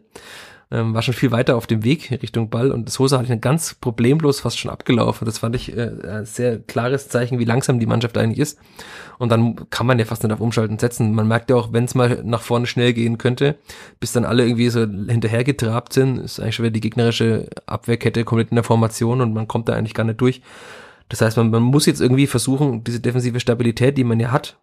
[0.74, 3.76] ähm, war schon viel weiter auf dem Weg Richtung Ball und Sosa hatte ich ganz
[3.76, 5.26] problemlos fast schon abgelaufen.
[5.26, 8.60] Das fand ich äh, ein sehr klares Zeichen, wie langsam die Mannschaft eigentlich ist.
[9.20, 11.14] Und dann kann man ja fast nicht auf Umschalten setzen.
[11.14, 13.56] Man merkt ja auch, wenn es mal nach vorne schnell gehen könnte,
[14.00, 18.24] bis dann alle irgendwie so hinterher getrabt sind, ist eigentlich schon wieder die gegnerische Abwehrkette
[18.26, 20.42] komplett in der Formation und man kommt da eigentlich gar nicht durch.
[21.10, 24.58] Das heißt, man, man muss jetzt irgendwie versuchen, diese defensive Stabilität, die man ja hat,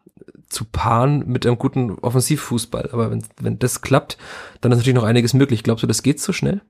[0.48, 2.90] zu paaren mit einem guten Offensivfußball.
[2.92, 4.18] Aber wenn, wenn das klappt,
[4.60, 5.62] dann ist natürlich noch einiges möglich.
[5.62, 6.62] Glaubst du, das geht so schnell?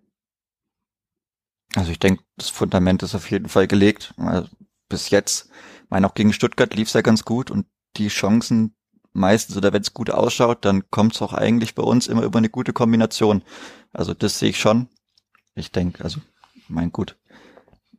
[1.74, 4.14] Also ich denke, das Fundament ist auf jeden Fall gelegt.
[4.16, 4.48] Also
[4.88, 5.50] bis jetzt,
[5.88, 8.74] meine auch gegen Stuttgart lief es ja ganz gut und die Chancen
[9.12, 12.38] meistens oder wenn es gut ausschaut, dann kommt es auch eigentlich bei uns immer über
[12.38, 13.42] eine gute Kombination.
[13.92, 14.88] Also das sehe ich schon.
[15.54, 16.20] Ich denke, also
[16.68, 17.16] mein gut,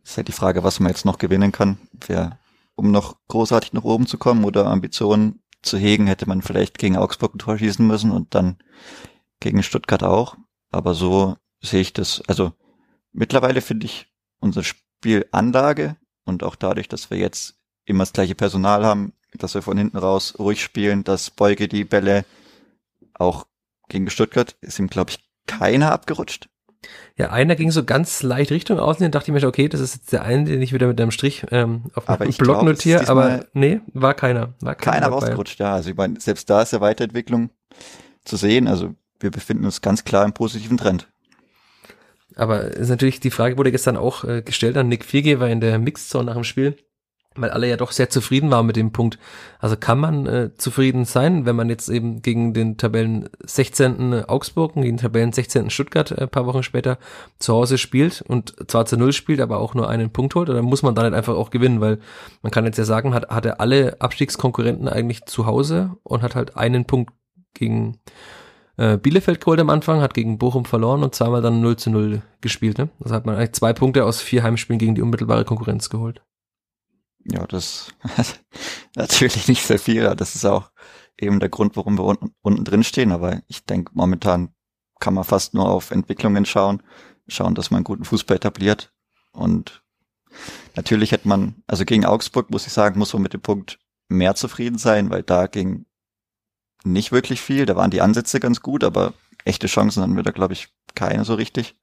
[0.04, 1.78] ist halt die Frage, was man jetzt noch gewinnen kann.
[2.08, 2.40] Wer,
[2.76, 6.98] um noch großartig nach oben zu kommen oder Ambitionen zu hegen, hätte man vielleicht gegen
[6.98, 8.58] Augsburg ein Tor schießen müssen und dann
[9.40, 10.38] gegen Stuttgart auch.
[10.72, 12.22] Aber so sehe ich das.
[12.28, 12.54] Also
[13.12, 14.08] mittlerweile finde ich
[14.40, 19.62] unsere Spielanlage und auch dadurch, dass wir jetzt immer das gleiche Personal haben, dass wir
[19.62, 22.26] von hinten raus ruhig spielen, dass Beuge die Bälle
[23.14, 23.46] auch
[23.90, 26.50] gegen Stuttgart ist ihm, glaube ich, keiner abgerutscht.
[27.16, 29.96] Ja, einer ging so ganz leicht Richtung außen, den dachte ich mir, okay, das ist
[29.96, 33.08] jetzt der eine, den ich wieder mit einem Strich ähm, auf dem Block glaub, notiere,
[33.08, 34.54] aber nee, war keiner.
[34.62, 35.74] War keiner, keiner rausgerutscht, ja.
[35.74, 37.52] Also ich meine, selbst da ist ja Weiterentwicklung
[38.24, 38.68] zu sehen.
[38.68, 41.08] Also wir befinden uns ganz klar im positiven Trend.
[42.36, 45.62] Aber ist natürlich, die Frage wurde gestern auch äh, gestellt an Nick Vierge, war in
[45.62, 46.78] der Mixzone nach dem Spiel
[47.36, 49.18] weil alle ja doch sehr zufrieden waren mit dem Punkt.
[49.60, 54.26] Also kann man äh, zufrieden sein, wenn man jetzt eben gegen den Tabellen 16.
[54.26, 55.70] Augsburg und gegen den Tabellen 16.
[55.70, 56.98] Stuttgart äh, paar Wochen später
[57.40, 60.62] zu Hause spielt und zwar zu Null spielt, aber auch nur einen Punkt holt, oder
[60.62, 62.00] muss man da nicht einfach auch gewinnen, weil
[62.42, 66.36] man kann jetzt ja sagen, hat, hat er alle Abstiegskonkurrenten eigentlich zu Hause und hat
[66.36, 67.14] halt einen Punkt
[67.54, 67.98] gegen
[68.76, 72.22] äh, Bielefeld geholt am Anfang, hat gegen Bochum verloren und zweimal dann 0 zu 0
[72.42, 72.78] gespielt.
[72.78, 72.90] Ne?
[73.02, 76.22] Also hat man eigentlich zwei Punkte aus vier Heimspielen gegen die unmittelbare Konkurrenz geholt.
[77.26, 77.94] Ja, das
[78.96, 80.16] natürlich nicht sehr viel.
[80.16, 80.72] Das ist auch
[81.18, 83.12] eben der Grund, warum wir unten, unten drin stehen.
[83.12, 84.54] Aber ich denke, momentan
[85.00, 86.82] kann man fast nur auf Entwicklungen schauen,
[87.28, 88.94] schauen, dass man guten Fußball etabliert.
[89.32, 89.84] Und
[90.76, 94.36] natürlich hätte man, also gegen Augsburg, muss ich sagen, muss man mit dem Punkt mehr
[94.36, 95.86] zufrieden sein, weil da ging
[96.84, 97.66] nicht wirklich viel.
[97.66, 99.14] Da waren die Ansätze ganz gut, aber
[99.46, 101.76] echte Chancen haben wir da, glaube ich, keine so richtig.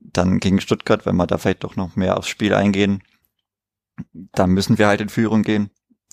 [0.00, 3.02] Dann gegen Stuttgart, wenn wir da vielleicht doch noch mehr aufs Spiel eingehen,
[4.12, 5.70] da müssen wir halt in Führung gehen.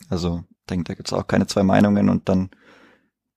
[0.10, 2.50] Also denke, da gibt's auch keine zwei Meinungen und dann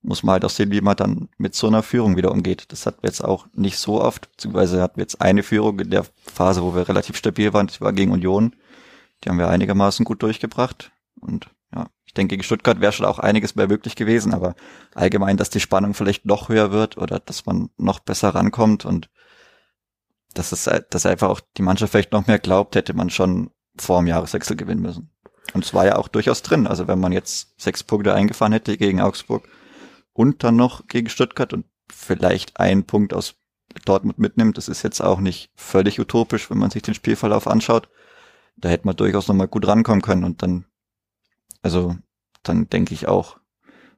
[0.02, 2.72] muss man halt auch sehen, wie man dann mit so einer Führung wieder umgeht.
[2.72, 5.90] Das hatten wir jetzt auch nicht so oft, beziehungsweise hatten wir jetzt eine Führung in
[5.90, 8.56] der Phase, wo wir relativ stabil waren, das war gegen Union.
[9.22, 10.90] Die haben wir einigermaßen gut durchgebracht.
[11.20, 14.56] Und ja, ich denke, gegen Stuttgart wäre schon auch einiges mehr möglich gewesen, aber
[14.94, 19.08] allgemein, dass die Spannung vielleicht noch höher wird oder dass man noch besser rankommt und
[20.34, 24.00] dass es, dass einfach auch die Mannschaft vielleicht noch mehr glaubt, hätte man schon vor
[24.00, 25.10] dem Jahreswechsel gewinnen müssen.
[25.54, 26.66] Und es war ja auch durchaus drin.
[26.66, 29.48] Also wenn man jetzt sechs Punkte eingefahren hätte gegen Augsburg
[30.12, 33.34] und dann noch gegen Stuttgart und vielleicht einen Punkt aus
[33.84, 37.88] Dortmund mitnimmt, das ist jetzt auch nicht völlig utopisch, wenn man sich den Spielverlauf anschaut.
[38.56, 40.66] Da hätte man durchaus nochmal gut rankommen können und dann,
[41.62, 41.96] also
[42.42, 43.38] dann denke ich auch,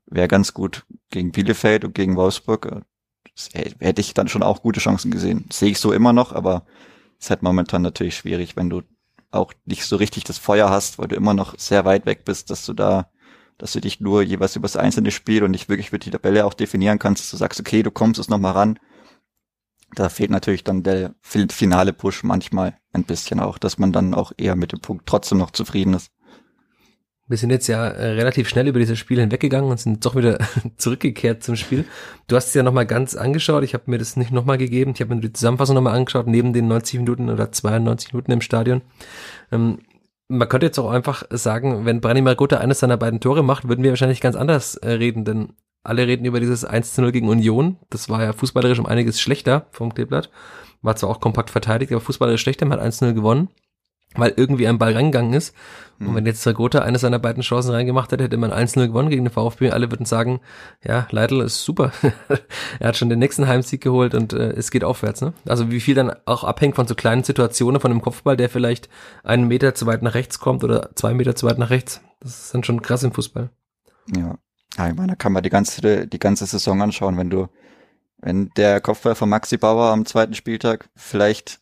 [0.06, 2.82] wäre ganz gut gegen Bielefeld und gegen Wolfsburg.
[3.52, 5.46] hätte ich dann schon auch gute Chancen gesehen.
[5.52, 6.66] Sehe ich so immer noch, aber
[7.18, 8.82] es ist halt momentan natürlich schwierig, wenn du
[9.34, 12.50] auch nicht so richtig das Feuer hast, weil du immer noch sehr weit weg bist,
[12.50, 13.10] dass du da,
[13.58, 16.46] dass du dich nur jeweils über das einzelne Spiel und nicht wirklich für die Tabelle
[16.46, 18.78] auch definieren kannst, dass du sagst, okay, du kommst es nochmal ran.
[19.94, 24.32] Da fehlt natürlich dann der finale Push manchmal ein bisschen auch, dass man dann auch
[24.36, 26.10] eher mit dem Punkt trotzdem noch zufrieden ist.
[27.26, 30.38] Wir sind jetzt ja äh, relativ schnell über dieses Spiel hinweggegangen und sind doch wieder
[30.76, 31.86] zurückgekehrt zum Spiel.
[32.26, 33.64] Du hast es ja nochmal ganz angeschaut.
[33.64, 34.92] Ich habe mir das nicht nochmal gegeben.
[34.94, 38.40] Ich habe mir die Zusammenfassung nochmal angeschaut, neben den 90 Minuten oder 92 Minuten im
[38.42, 38.82] Stadion.
[39.50, 39.78] Ähm,
[40.28, 43.82] man könnte jetzt auch einfach sagen, wenn Brani Margota eines seiner beiden Tore macht, würden
[43.82, 47.28] wir wahrscheinlich ganz anders äh, reden, denn alle reden über dieses 1 zu 0 gegen
[47.28, 47.76] Union.
[47.88, 50.30] Das war ja fußballerisch um einiges schlechter vom Kleeblatt.
[50.82, 52.66] War zwar auch kompakt verteidigt, aber fußballerisch schlechter.
[52.66, 53.48] Man hat 1 zu 0 gewonnen
[54.16, 55.54] weil irgendwie ein Ball reingegangen ist.
[56.00, 56.14] Und hm.
[56.16, 59.32] wenn jetzt Zagota eine seiner beiden Chancen reingemacht hätte, hätte man 1-0 gewonnen gegen den
[59.32, 59.70] VfB.
[59.70, 60.40] Alle würden sagen,
[60.84, 61.92] ja, Leitl ist super.
[62.80, 65.20] er hat schon den nächsten Heimsieg geholt und äh, es geht aufwärts.
[65.20, 65.32] Ne?
[65.46, 68.88] Also wie viel dann auch abhängt von so kleinen Situationen, von einem Kopfball, der vielleicht
[69.22, 72.00] einen Meter zu weit nach rechts kommt oder zwei Meter zu weit nach rechts.
[72.20, 73.50] Das ist dann schon krass im Fußball.
[74.16, 74.36] Ja,
[74.76, 77.48] ja ich meine, da kann man die ganze, die ganze Saison anschauen, wenn du,
[78.18, 81.60] wenn der Kopfball von Maxi Bauer am zweiten Spieltag vielleicht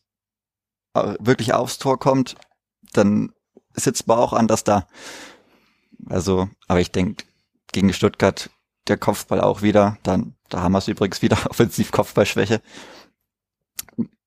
[0.95, 2.37] wirklich aufs Tor kommt,
[2.93, 3.33] dann
[3.75, 4.87] sitzt man auch anders da.
[6.09, 7.25] Also, aber ich denke,
[7.73, 8.51] gegen Stuttgart
[8.89, 9.99] der Kopfball auch wieder.
[10.03, 12.61] Dann, da haben wir es übrigens wieder offensiv Kopfballschwäche.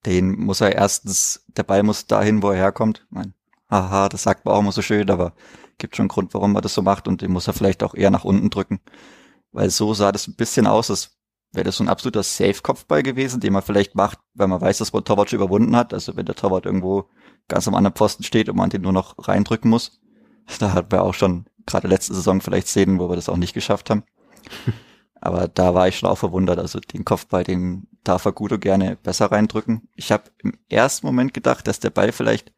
[0.05, 3.05] Den muss er erstens, der Ball muss dahin, wo er herkommt.
[3.09, 3.33] Mein,
[3.69, 5.33] haha, das sagt man auch immer so schön, aber
[5.77, 7.95] gibt schon einen Grund, warum man das so macht und den muss er vielleicht auch
[7.95, 8.79] eher nach unten drücken.
[9.51, 11.17] Weil so sah das ein bisschen aus, als
[11.55, 14.93] wäre das so ein absoluter Safe-Kopfball gewesen, den man vielleicht macht, weil man weiß, dass
[14.93, 15.93] man Torwart schon überwunden hat.
[15.93, 17.09] Also wenn der Torwart irgendwo
[17.47, 19.99] ganz am anderen Posten steht und man den nur noch reindrücken muss.
[20.59, 23.55] Da hatten wir auch schon gerade letzte Saison vielleicht Szenen, wo wir das auch nicht
[23.55, 24.03] geschafft haben.
[25.21, 26.59] Aber da war ich schon auch verwundert.
[26.59, 29.89] Also den Kopfball, den darf er gut und gerne besser reindrücken.
[29.95, 32.53] Ich habe im ersten Moment gedacht, dass der Ball vielleicht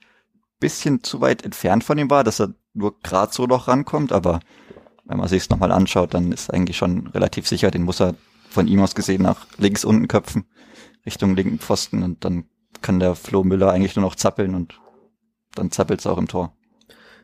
[0.60, 4.12] bisschen zu weit entfernt von ihm war, dass er nur gerade so noch rankommt.
[4.12, 4.42] Aber
[5.06, 8.16] wenn man sich es nochmal anschaut, dann ist eigentlich schon relativ sicher, den muss er
[8.50, 10.46] von ihm aus gesehen nach links unten köpfen,
[11.06, 12.46] Richtung linken Pfosten und dann
[12.82, 14.80] kann der Flo Müller eigentlich nur noch zappeln und
[15.56, 16.54] dann zappelt es auch im Tor.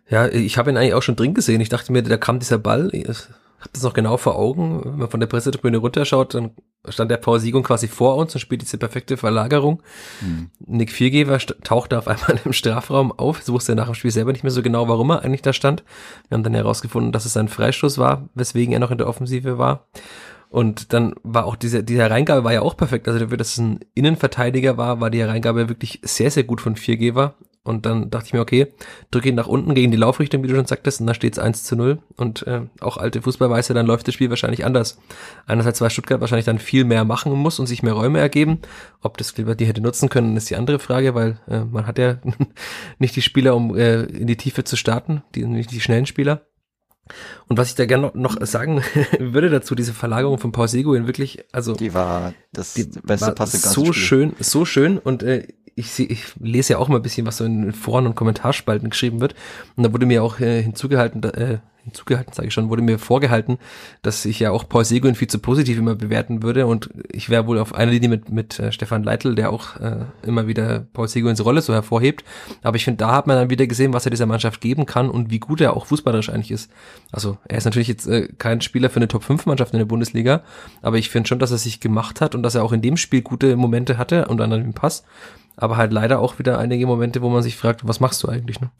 [0.09, 1.61] Ja, ich habe ihn eigentlich auch schon drin gesehen.
[1.61, 2.89] Ich dachte mir, da kam dieser Ball.
[2.91, 4.81] Ich habe das noch genau vor Augen.
[4.83, 6.51] Wenn man von der Pressetribüne runterschaut, dann
[6.89, 9.81] stand der Paul Siegung quasi vor uns und spielt diese perfekte Verlagerung.
[10.19, 10.49] Mhm.
[10.59, 13.41] Nick Viergeber tauchte auf einmal im Strafraum auf.
[13.43, 15.53] So wusste er nach dem Spiel selber nicht mehr so genau, warum er eigentlich da
[15.53, 15.83] stand.
[16.27, 19.57] Wir haben dann herausgefunden, dass es ein Freistoß war, weswegen er noch in der Offensive
[19.57, 19.87] war.
[20.53, 23.07] Und dann war auch diese, diese Reingabe war ja auch perfekt.
[23.07, 26.75] Also dafür, dass es ein Innenverteidiger war, war die Reingabe wirklich sehr, sehr gut von
[26.75, 27.33] Viergeber.
[27.63, 28.67] Und dann dachte ich mir, okay,
[29.09, 31.39] drücke ihn nach unten gegen die Laufrichtung, wie du schon sagtest, und da steht es
[31.39, 31.97] 1 zu 0.
[32.17, 34.99] Und äh, auch alte Fußballweise, dann läuft das Spiel wahrscheinlich anders.
[35.47, 38.59] Einerseits, weil Stuttgart wahrscheinlich dann viel mehr machen muss und sich mehr Räume ergeben.
[39.01, 42.17] Ob das die hätte nutzen können, ist die andere Frage, weil äh, man hat ja
[42.99, 46.45] nicht die Spieler, um äh, in die Tiefe zu starten, die, nicht die schnellen Spieler.
[47.47, 48.81] Und was ich da gerne noch, sagen
[49.19, 53.51] würde dazu, diese Verlagerung von Paul Seguin wirklich, also die war das die beste Pass
[53.51, 57.25] so schön, so schön und äh, ich, seh, ich lese ja auch mal ein bisschen,
[57.25, 59.35] was so in Foren und Kommentarspalten geschrieben wird.
[59.75, 63.57] Und da wurde mir auch äh, hinzugehalten, äh, hinzugehalten, sage ich schon, wurde mir vorgehalten,
[64.01, 67.45] dass ich ja auch Paul Seguin viel zu positiv immer bewerten würde und ich wäre
[67.45, 71.07] wohl auf einer Linie mit, mit äh, Stefan Leitl, der auch äh, immer wieder Paul
[71.07, 72.23] Seguins Rolle so hervorhebt.
[72.61, 75.09] Aber ich finde, da hat man dann wieder gesehen, was er dieser Mannschaft geben kann
[75.09, 76.71] und wie gut er auch fußballerisch eigentlich ist.
[77.11, 80.43] Also er ist natürlich jetzt äh, kein Spieler für eine Top-5-Mannschaft in der Bundesliga,
[80.81, 82.95] aber ich finde schon, dass er sich gemacht hat und dass er auch in dem
[82.95, 85.03] Spiel gute Momente hatte, unter anderem im Pass.
[85.55, 88.59] Aber halt leider auch wieder einige Momente, wo man sich fragt, was machst du eigentlich?
[88.59, 88.71] Ne?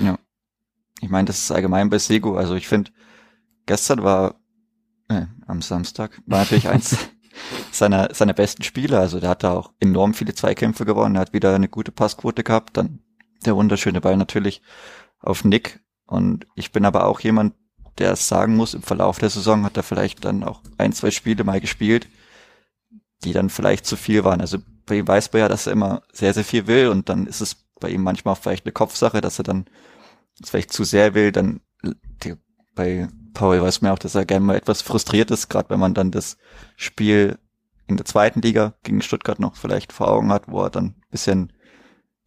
[0.00, 0.18] Ja.
[1.00, 2.36] Ich meine, das ist allgemein bei Sego.
[2.36, 2.90] Also ich finde,
[3.66, 4.40] gestern war,
[5.08, 6.96] äh, am Samstag, war natürlich eins
[7.70, 8.98] seiner, seiner besten Spiele.
[8.98, 11.14] Also der hat da auch enorm viele Zweikämpfe gewonnen.
[11.14, 12.76] Er hat wieder eine gute Passquote gehabt.
[12.76, 13.00] Dann
[13.44, 14.62] der wunderschöne Ball natürlich
[15.20, 15.80] auf Nick.
[16.06, 17.54] Und ich bin aber auch jemand,
[17.98, 21.44] der sagen muss, im Verlauf der Saison hat er vielleicht dann auch ein, zwei Spiele
[21.44, 22.08] mal gespielt,
[23.24, 24.40] die dann vielleicht zu viel waren.
[24.40, 27.26] Also bei ihm weiß man ja, dass er immer sehr, sehr viel will und dann
[27.26, 29.66] ist es bei ihm manchmal vielleicht eine Kopfsache, dass er dann
[30.40, 31.60] es vielleicht zu sehr will, dann
[32.24, 32.34] die,
[32.74, 35.94] bei Paul weiß man auch, dass er gerne mal etwas frustriert ist, gerade wenn man
[35.94, 36.38] dann das
[36.76, 37.38] Spiel
[37.86, 41.52] in der zweiten Liga gegen Stuttgart noch vielleicht vor Augen hat, wo er dann bisschen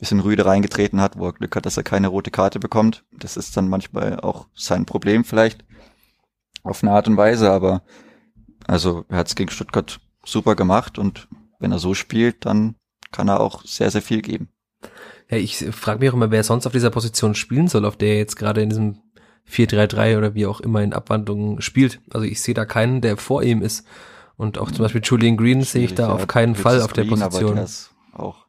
[0.02, 3.06] bisschen rüde reingetreten hat, wo er Glück hat, dass er keine rote Karte bekommt.
[3.12, 5.64] Das ist dann manchmal auch sein Problem vielleicht
[6.64, 7.84] auf eine Art und Weise, aber
[8.68, 11.28] also er hat es gegen Stuttgart super gemacht und
[11.62, 12.76] wenn er so spielt, dann
[13.12, 14.50] kann er auch sehr, sehr viel geben.
[15.30, 18.10] Ja, ich frage mich auch immer, wer sonst auf dieser Position spielen soll, auf der
[18.10, 19.00] er jetzt gerade in diesem
[19.50, 22.02] 4-3-3 oder wie auch immer in Abwandlungen spielt.
[22.12, 23.86] Also ich sehe da keinen, der vor ihm ist.
[24.38, 27.06] Und auch zum Beispiel Julian Green sehe ich da ja, auf keinen Fall auf der
[27.06, 27.52] Green, Position.
[27.52, 28.46] Aber der ist auch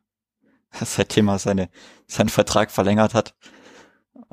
[0.85, 1.68] seitdem er seine,
[2.07, 3.35] seinen Vertrag verlängert hat,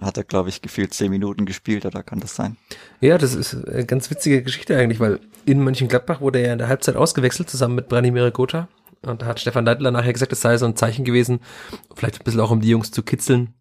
[0.01, 2.57] hat er, glaube ich, gefühlt zehn Minuten gespielt, oder kann das sein?
[3.01, 6.59] Ja, das ist eine ganz witzige Geschichte eigentlich, weil in Mönchengladbach wurde er ja in
[6.59, 8.67] der Halbzeit ausgewechselt, zusammen mit Branimir Gotha.
[9.01, 11.39] Und da hat Stefan Leitler nachher gesagt, es sei so ein Zeichen gewesen,
[11.95, 13.53] vielleicht ein bisschen auch um die Jungs zu kitzeln.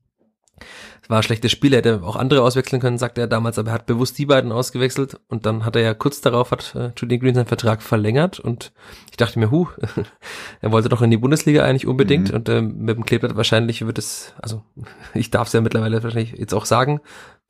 [1.09, 3.75] War ein schlechtes Spiel, er hätte auch andere auswechseln können, sagte er damals, aber er
[3.75, 7.21] hat bewusst die beiden ausgewechselt und dann hat er ja kurz darauf, hat äh, Julian
[7.21, 8.73] Green seinen Vertrag verlängert und
[9.11, 9.69] ich dachte mir, hu,
[10.61, 12.37] er wollte doch in die Bundesliga eigentlich unbedingt mhm.
[12.37, 14.63] und ähm, mit dem Kleeblatt wahrscheinlich wird es, also
[15.15, 17.01] ich darf es ja mittlerweile wahrscheinlich jetzt auch sagen,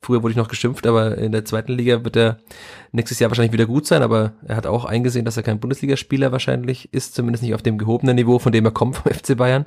[0.01, 2.37] Früher wurde ich noch geschimpft, aber in der zweiten Liga wird er
[2.93, 6.31] nächstes Jahr wahrscheinlich wieder gut sein, aber er hat auch eingesehen, dass er kein Bundesligaspieler
[6.31, 9.65] wahrscheinlich ist, zumindest nicht auf dem gehobenen Niveau, von dem er kommt vom FC Bayern.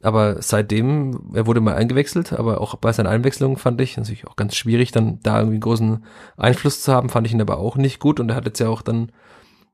[0.00, 4.36] Aber seitdem, er wurde mal eingewechselt, aber auch bei seinen Einwechslungen fand ich natürlich auch
[4.36, 6.04] ganz schwierig, dann da irgendwie großen
[6.36, 8.68] Einfluss zu haben, fand ich ihn aber auch nicht gut und er hat jetzt ja
[8.68, 9.10] auch dann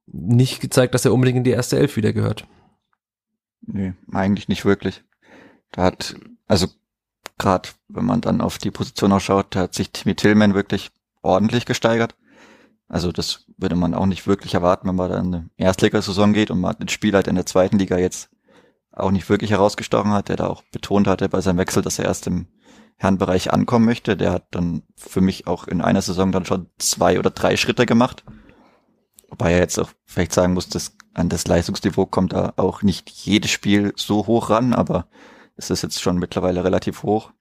[0.06, 2.46] nicht gezeigt, dass er unbedingt in die erste Elf wieder gehört.
[3.66, 5.02] Nee, eigentlich nicht wirklich.
[5.72, 6.14] Da hat,
[6.46, 6.68] also
[7.38, 10.90] gerade wenn man dann auf die Position auch schaut, hat sich Timmy Tillman wirklich
[11.22, 12.14] ordentlich gesteigert.
[12.88, 16.50] Also das würde man auch nicht wirklich erwarten, wenn man dann in eine Erstligasaison geht
[16.50, 18.30] und man den Spieler halt in der zweiten Liga jetzt
[18.96, 22.06] auch nicht wirklich herausgestochen hat, der da auch betont hatte bei seinem Wechsel, dass er
[22.06, 22.46] erst im
[22.96, 24.16] Herrenbereich ankommen möchte.
[24.16, 27.86] Der hat dann für mich auch in einer Saison dann schon zwei oder drei Schritte
[27.86, 28.24] gemacht.
[29.28, 33.10] Wobei er jetzt auch vielleicht sagen muss, dass an das Leistungsniveau kommt da auch nicht
[33.10, 35.08] jedes Spiel so hoch ran, aber
[35.56, 37.32] ist es jetzt schon mittlerweile relativ hoch.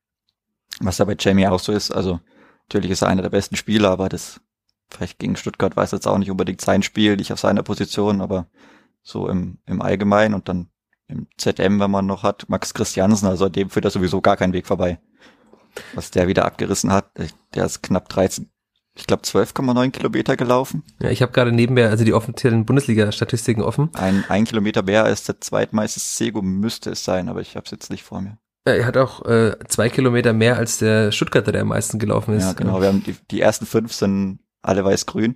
[0.79, 2.19] Was da bei Jamie auch so ist, also
[2.63, 4.41] natürlich ist er einer der besten Spieler, aber das
[4.89, 8.47] vielleicht gegen Stuttgart weiß jetzt auch nicht unbedingt sein Spiel, nicht auf seiner Position, aber
[9.01, 10.69] so im, im Allgemeinen und dann
[11.07, 14.53] im ZM, wenn man noch hat, Max Christiansen, also dem führt er sowieso gar keinen
[14.53, 14.99] Weg vorbei.
[15.95, 17.11] Was der wieder abgerissen hat,
[17.55, 18.49] der ist knapp 13,
[18.95, 20.83] ich glaube 12,9 Kilometer gelaufen.
[21.01, 23.89] Ja, ich habe gerade nebenher also die offiziellen Bundesliga-Statistiken offen.
[23.95, 27.71] Ein, ein Kilometer mehr als der zweitmeiste Sego müsste es sein, aber ich habe es
[27.71, 28.37] jetzt nicht vor mir.
[28.67, 32.35] Ja, er hat auch äh, zwei Kilometer mehr als der Stuttgarter, der am meisten gelaufen
[32.35, 32.43] ist.
[32.43, 32.79] Ja, genau.
[32.81, 35.35] Wir haben die, die ersten fünf sind alle weiß-grün,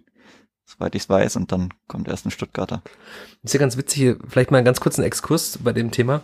[0.67, 2.82] soweit ich weiß, und dann kommt erst ein Stuttgarter.
[3.41, 6.21] Das ist ja ganz witzig, vielleicht mal einen ganz kurzen Exkurs bei dem Thema.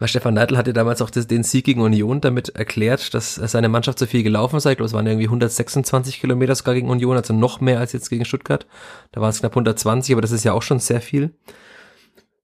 [0.00, 3.68] Weil Stefan Neidl hatte damals auch das, den Sieg gegen Union damit erklärt, dass seine
[3.68, 4.72] Mannschaft so viel gelaufen sei.
[4.72, 8.10] Ich glaube, es waren irgendwie 126 Kilometer sogar gegen Union, also noch mehr als jetzt
[8.10, 8.66] gegen Stuttgart.
[9.12, 11.34] Da waren es knapp 120, aber das ist ja auch schon sehr viel.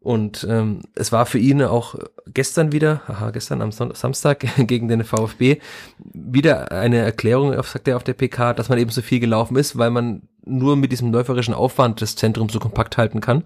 [0.00, 1.96] Und ähm, es war für ihn auch
[2.32, 5.58] gestern wieder, haha, gestern am Son Samstag gegen den VfB,
[5.98, 9.76] wieder eine Erklärung, sagt er auf der PK, dass man eben so viel gelaufen ist,
[9.76, 13.44] weil man nur mit diesem läuferischen Aufwand das Zentrum so kompakt halten kann.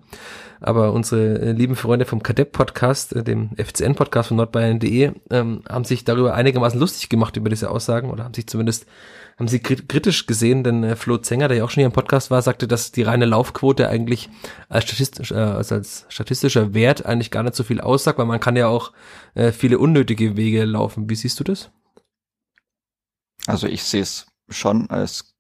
[0.61, 6.05] Aber unsere äh, lieben Freunde vom Kadepp-Podcast, äh, dem FCN-Podcast von nordbayern.de, ähm, haben sich
[6.05, 8.87] darüber einigermaßen lustig gemacht über diese Aussagen oder haben sich zumindest
[9.43, 12.31] haben sie kritisch gesehen, denn äh, Flo Zenger, der ja auch schon hier im Podcast
[12.31, 14.31] war, sagte, dass die reine Laufquote eigentlich
[14.69, 18.55] als, statistisch, äh, als statistischer Wert eigentlich gar nicht so viel aussagt, weil man kann
[18.55, 18.93] ja auch
[19.35, 21.11] äh, viele unnötige Wege laufen.
[21.11, 21.73] Wie siehst du das?
[23.49, 25.35] Also ich sehe es schon als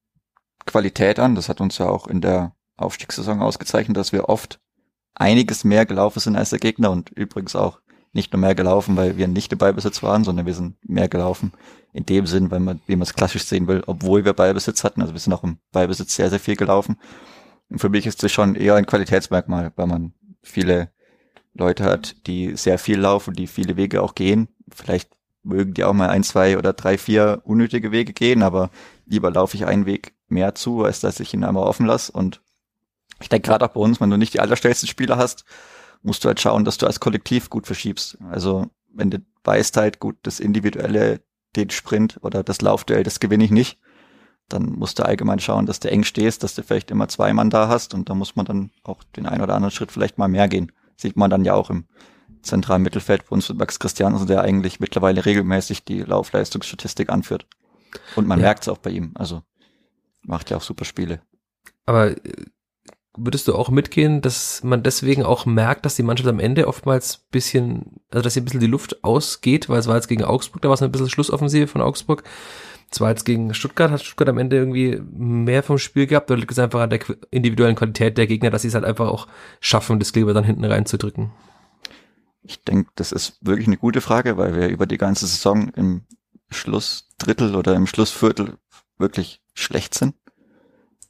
[0.67, 1.37] Qualität an.
[1.37, 4.59] Das hat uns ja auch in der Aufstiegssaison ausgezeichnet, dass wir oft
[5.15, 7.79] einiges mehr gelaufen sind als der Gegner und übrigens auch
[8.13, 11.53] nicht nur mehr gelaufen, weil wir nicht im Ballbesitz waren, sondern wir sind mehr gelaufen
[11.93, 15.01] in dem Sinn, weil man, wie man es klassisch sehen will, obwohl wir Ballbesitz hatten.
[15.01, 16.99] Also wir sind auch im Ballbesitz sehr, sehr viel gelaufen.
[17.71, 20.13] Und für mich ist das schon eher ein Qualitätsmerkmal, weil man
[20.43, 20.91] viele
[21.55, 24.49] Leute hat, die sehr viel laufen, die viele Wege auch gehen.
[24.71, 25.11] Vielleicht
[25.43, 28.71] mögen die auch mal ein, zwei oder drei, vier unnötige Wege gehen, aber
[29.07, 32.13] lieber laufe ich einen Weg mehr zu, als dass ich ihn einmal offen lasse.
[32.13, 32.41] Und
[33.21, 35.45] ich denke gerade auch bei uns, wenn du nicht die allerstellsten Spieler hast,
[36.03, 38.19] musst du halt schauen, dass du als Kollektiv gut verschiebst.
[38.31, 41.21] Also wenn du weißt halt gut, das individuelle,
[41.57, 43.79] den Sprint oder das Laufduell, das gewinne ich nicht,
[44.49, 47.51] dann musst du allgemein schauen, dass du eng stehst, dass du vielleicht immer zwei Mann
[47.51, 50.29] da hast und da muss man dann auch den einen oder anderen Schritt vielleicht mal
[50.29, 50.73] mehr gehen.
[50.97, 51.87] Sieht man dann ja auch im
[52.43, 57.47] zentralen Mittelfeld bei uns mit Max Christiansen, der eigentlich mittlerweile regelmäßig die Laufleistungsstatistik anführt.
[58.17, 58.47] Und man ja.
[58.47, 59.13] merkt es auch bei ihm.
[59.15, 59.43] Also
[60.23, 61.21] macht ja auch super Spiele.
[61.87, 62.17] Aber äh,
[63.17, 67.19] würdest du auch mitgehen, dass man deswegen auch merkt, dass die Mannschaft am Ende oftmals
[67.31, 70.63] bisschen, also dass hier ein bisschen die Luft ausgeht, weil es war jetzt gegen Augsburg,
[70.63, 72.23] da war es ein bisschen Schlussoffensive von Augsburg.
[72.91, 76.39] Es war jetzt gegen Stuttgart, hat Stuttgart am Ende irgendwie mehr vom Spiel gehabt, oder
[76.39, 77.01] liegt es einfach an der
[77.31, 79.29] individuellen Qualität der Gegner, dass sie es halt einfach auch
[79.61, 81.31] schaffen, das Kleber dann hinten reinzudrücken?
[82.43, 86.03] Ich denke, das ist wirklich eine gute Frage, weil wir über die ganze Saison im
[86.51, 88.59] Schlussdrittel oder im Schlussviertel
[88.99, 90.15] wirklich schlecht sind.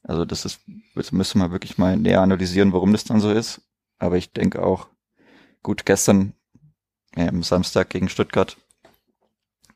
[0.03, 0.61] Also das ist,
[0.95, 3.63] das müssen wir wirklich mal näher analysieren, warum das dann so ist.
[3.99, 4.89] Aber ich denke auch,
[5.63, 6.35] gut, gestern
[7.17, 8.57] ja, am Samstag gegen Stuttgart,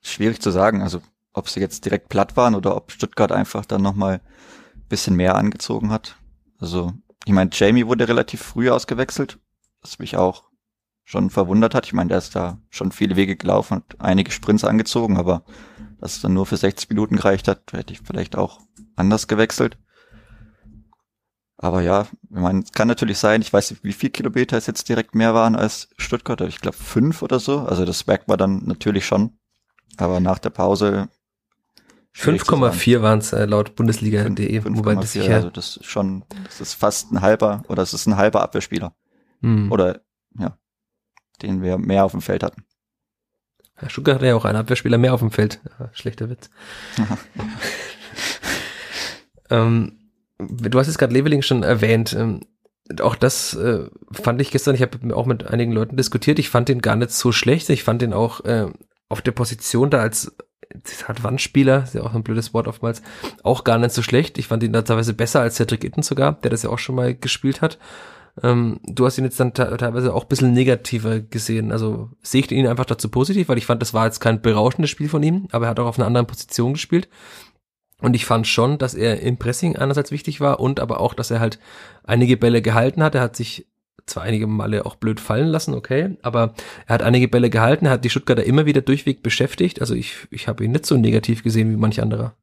[0.03, 0.83] schwierig zu sagen.
[0.83, 1.01] Also
[1.33, 4.20] ob sie jetzt direkt platt waren oder ob Stuttgart einfach dann nochmal
[4.89, 6.16] bisschen mehr angezogen hat.
[6.59, 6.93] Also,
[7.24, 9.39] ich meine, Jamie wurde relativ früh ausgewechselt,
[9.83, 10.45] was mich auch
[11.05, 11.87] schon verwundert hat.
[11.87, 15.45] Ich meine, der ist da schon viele Wege gelaufen und einige Sprints angezogen, aber
[16.01, 18.61] dass es dann nur für 60 Minuten gereicht hat, hätte ich vielleicht auch
[18.97, 19.79] anders gewechselt.
[21.59, 24.66] Aber ja, ich meine, es kann natürlich sein, ich weiß nicht, wie viel Kilometer es
[24.66, 27.61] jetzt direkt mehr waren als Stuttgart, ich glaube fünf oder so.
[27.61, 29.38] Also das merkt man dann natürlich schon.
[29.96, 31.09] Aber nach der Pause
[32.14, 35.34] 5,4 waren es äh, laut Bundesliga.de, wobei das sicher.
[35.34, 38.94] Also das ist schon, das ist fast ein halber oder es ist ein halber Abwehrspieler.
[39.40, 39.72] Hm.
[39.72, 40.02] Oder
[40.38, 40.59] ja,
[41.42, 42.64] den wir mehr auf dem Feld hatten.
[43.74, 45.61] Herr Stuttgart hatte ja auch einen Abwehrspieler mehr auf dem Feld.
[45.78, 46.48] Ja, schlechter Witz.
[49.50, 50.05] ähm,
[50.39, 52.14] du hast es gerade Leveling schon erwähnt.
[52.18, 52.41] Ähm,
[53.01, 56.68] auch das äh, fand ich gestern, ich habe auch mit einigen Leuten diskutiert, ich fand
[56.68, 57.68] den gar nicht so schlecht.
[57.70, 58.66] Ich fand den auch äh,
[59.09, 60.37] auf der Position da als
[60.84, 63.03] Zitat Wandspieler, ist ja auch ein blödes Wort oftmals,
[63.43, 64.39] auch gar nicht so schlecht.
[64.39, 66.97] Ich fand ihn da teilweise besser als Cedric Itten sogar, der das ja auch schon
[66.97, 67.78] mal gespielt hat.
[68.43, 71.72] Ähm, du hast ihn jetzt dann teilweise auch ein bisschen negativer gesehen.
[71.72, 74.91] Also sehe ich ihn einfach dazu positiv, weil ich fand, das war jetzt kein berauschendes
[74.91, 77.09] Spiel von ihm, aber er hat auch auf einer anderen Position gespielt.
[78.01, 81.30] Und ich fand schon, dass er im Pressing einerseits wichtig war und aber auch, dass
[81.30, 81.59] er halt
[82.05, 83.14] einige Bälle gehalten hat.
[83.14, 83.66] Er hat sich
[84.07, 86.55] zwar einige Male auch blöd fallen lassen, okay, aber
[86.86, 89.80] er hat einige Bälle gehalten, er hat die Stuttgarter immer wieder durchweg beschäftigt.
[89.80, 92.34] Also ich, ich habe ihn nicht so negativ gesehen wie manch anderer.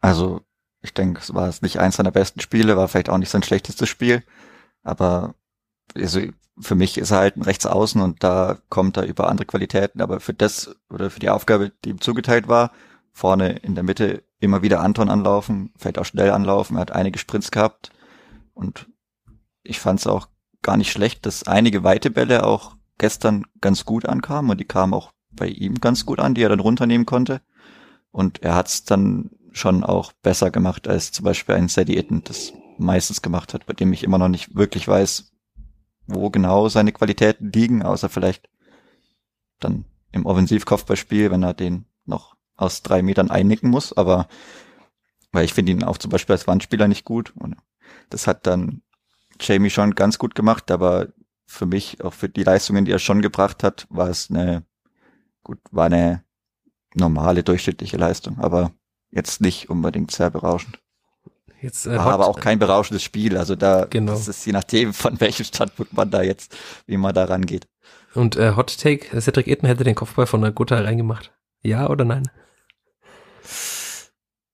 [0.00, 0.40] Also
[0.82, 3.42] ich denke, es war es nicht eins seiner besten Spiele, war vielleicht auch nicht sein
[3.42, 4.24] schlechtestes Spiel,
[4.82, 5.34] aber
[5.94, 6.20] also
[6.58, 10.20] für mich ist er halt ein Rechtsaußen und da kommt er über andere Qualitäten, aber
[10.20, 12.72] für das oder für die Aufgabe, die ihm zugeteilt war,
[13.20, 17.18] vorne in der Mitte immer wieder Anton anlaufen, vielleicht auch schnell anlaufen, er hat einige
[17.18, 17.90] Sprints gehabt.
[18.54, 18.88] Und
[19.62, 20.28] ich fand es auch
[20.62, 24.50] gar nicht schlecht, dass einige weite Bälle auch gestern ganz gut ankamen.
[24.50, 27.42] Und die kamen auch bei ihm ganz gut an, die er dann runternehmen konnte.
[28.10, 32.24] Und er hat es dann schon auch besser gemacht als zum Beispiel ein Sadie Itten
[32.24, 35.32] das meistens gemacht hat, bei dem ich immer noch nicht wirklich weiß,
[36.06, 38.48] wo genau seine Qualitäten liegen, außer vielleicht
[39.58, 44.28] dann im Offensivkopfballspiel, wenn er den noch aus drei Metern einnicken muss, aber
[45.32, 47.56] weil ich finde ihn auch zum Beispiel als Wandspieler nicht gut und
[48.10, 48.82] das hat dann
[49.40, 51.08] Jamie schon ganz gut gemacht, aber
[51.46, 54.64] für mich, auch für die Leistungen, die er schon gebracht hat, war es eine,
[55.42, 56.24] gut, war eine
[56.94, 58.72] normale, durchschnittliche Leistung, aber
[59.10, 60.78] jetzt nicht unbedingt sehr berauschend.
[61.60, 64.12] Jetzt, äh, war aber auch kein berauschendes Spiel, also da genau.
[64.12, 66.56] das ist je nachdem, von welchem Standpunkt man da jetzt,
[66.86, 67.66] wie man da rangeht.
[68.14, 71.32] Und äh, Hot Take, Cedric Eden hätte den Kopfball von der Gutta reingemacht.
[71.62, 72.30] Ja oder nein?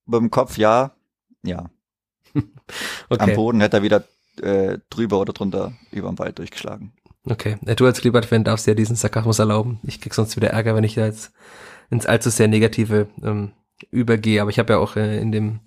[0.06, 0.92] Beim Kopf ja,
[1.42, 1.70] ja.
[3.08, 3.30] okay.
[3.30, 4.04] Am Boden hätte er wieder
[4.40, 6.92] äh, drüber oder drunter über den Wald durchgeschlagen.
[7.28, 9.80] Okay, du als Klippert-Fan darfst ja diesen Sarkasmus erlauben.
[9.82, 11.32] Ich krieg sonst wieder Ärger, wenn ich da jetzt
[11.90, 13.52] ins allzu sehr Negative ähm,
[13.90, 14.40] übergehe.
[14.40, 15.60] Aber ich habe ja auch äh, in dem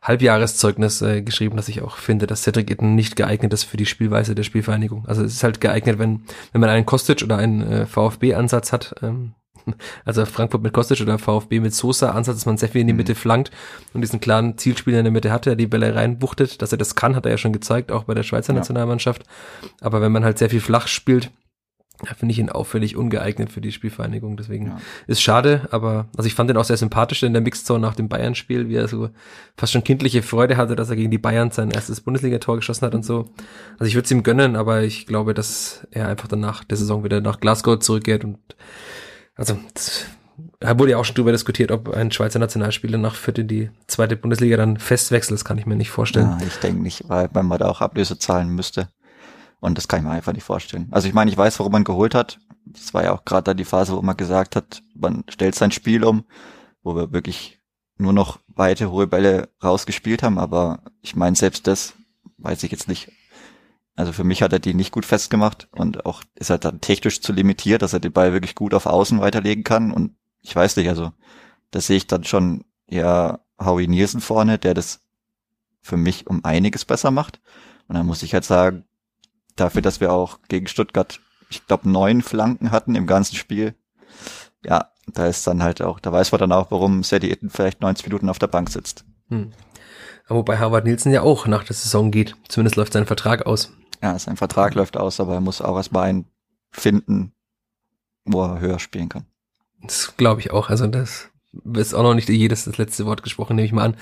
[0.00, 3.86] Halbjahreszeugnis äh, geschrieben, dass ich auch finde, dass Cedric Itten nicht geeignet ist für die
[3.86, 5.06] Spielweise der Spielvereinigung.
[5.06, 8.94] Also es ist halt geeignet, wenn, wenn man einen Kostic oder einen äh, VfB-Ansatz hat,
[9.02, 9.34] ähm,
[10.04, 12.92] also Frankfurt mit Kostic oder VfB mit Sosa Ansatz, dass man sehr viel in die
[12.92, 12.98] mhm.
[12.98, 13.50] Mitte flankt
[13.92, 16.94] und diesen klaren Zielspieler in der Mitte hat, der die Bälle reinbuchtet, dass er das
[16.94, 18.58] kann, hat er ja schon gezeigt, auch bei der Schweizer ja.
[18.58, 19.24] Nationalmannschaft.
[19.80, 21.30] Aber wenn man halt sehr viel flach spielt,
[22.16, 24.36] finde ich ihn auffällig ungeeignet für die Spielvereinigung.
[24.36, 24.80] Deswegen ja.
[25.06, 28.08] ist schade, aber also ich fand ihn auch sehr sympathisch in der Mixzone nach dem
[28.08, 29.10] Bayern-Spiel, wie er so
[29.56, 32.94] fast schon kindliche Freude hatte, dass er gegen die Bayern sein erstes Bundesligator geschossen hat
[32.94, 33.30] und so.
[33.74, 37.04] Also ich würde es ihm gönnen, aber ich glaube, dass er einfach danach der Saison
[37.04, 38.38] wieder nach Glasgow zurückkehrt und
[39.36, 40.06] also das,
[40.60, 44.16] wurde ja auch schon darüber diskutiert, ob ein Schweizer Nationalspieler nach Fürth in die zweite
[44.16, 45.38] Bundesliga dann festwechselt.
[45.38, 46.36] Das kann ich mir nicht vorstellen.
[46.40, 48.88] Ja, ich denke nicht, weil man da auch Ablöse zahlen müsste.
[49.60, 50.88] Und das kann ich mir einfach nicht vorstellen.
[50.90, 52.38] Also ich meine, ich weiß, warum man geholt hat.
[52.66, 55.70] Das war ja auch gerade da die Phase, wo man gesagt hat, man stellt sein
[55.70, 56.24] Spiel um,
[56.82, 57.60] wo wir wirklich
[57.96, 60.38] nur noch weite, hohe Bälle rausgespielt haben.
[60.38, 61.94] Aber ich meine, selbst das
[62.38, 63.10] weiß ich jetzt nicht.
[63.94, 67.20] Also für mich hat er die nicht gut festgemacht und auch ist er dann technisch
[67.20, 69.92] zu limitiert, dass er den Ball wirklich gut auf Außen weiterlegen kann.
[69.92, 71.12] Und ich weiß nicht, also
[71.70, 75.00] das sehe ich dann schon eher Howie Nielsen vorne, der das
[75.82, 77.40] für mich um einiges besser macht.
[77.88, 78.84] Und dann muss ich halt sagen,
[79.56, 81.20] dafür, dass wir auch gegen Stuttgart,
[81.50, 83.74] ich glaube, neun Flanken hatten im ganzen Spiel.
[84.64, 87.82] Ja, da ist dann halt auch, da weiß man dann auch, warum Sadie Itten vielleicht
[87.82, 89.04] 90 Minuten auf der Bank sitzt.
[89.28, 89.52] Hm.
[90.28, 92.36] Wobei Harvard Nielsen ja auch nach der Saison geht.
[92.48, 93.72] Zumindest läuft sein Vertrag aus.
[94.02, 96.24] Ja, sein Vertrag läuft aus, aber er muss auch erstmal einen
[96.70, 97.32] finden,
[98.24, 99.26] wo er höher spielen kann.
[99.82, 100.70] Das glaube ich auch.
[100.70, 101.30] Also das
[101.74, 103.96] ist auch noch nicht jedes das letzte Wort gesprochen, nehme ich mal an.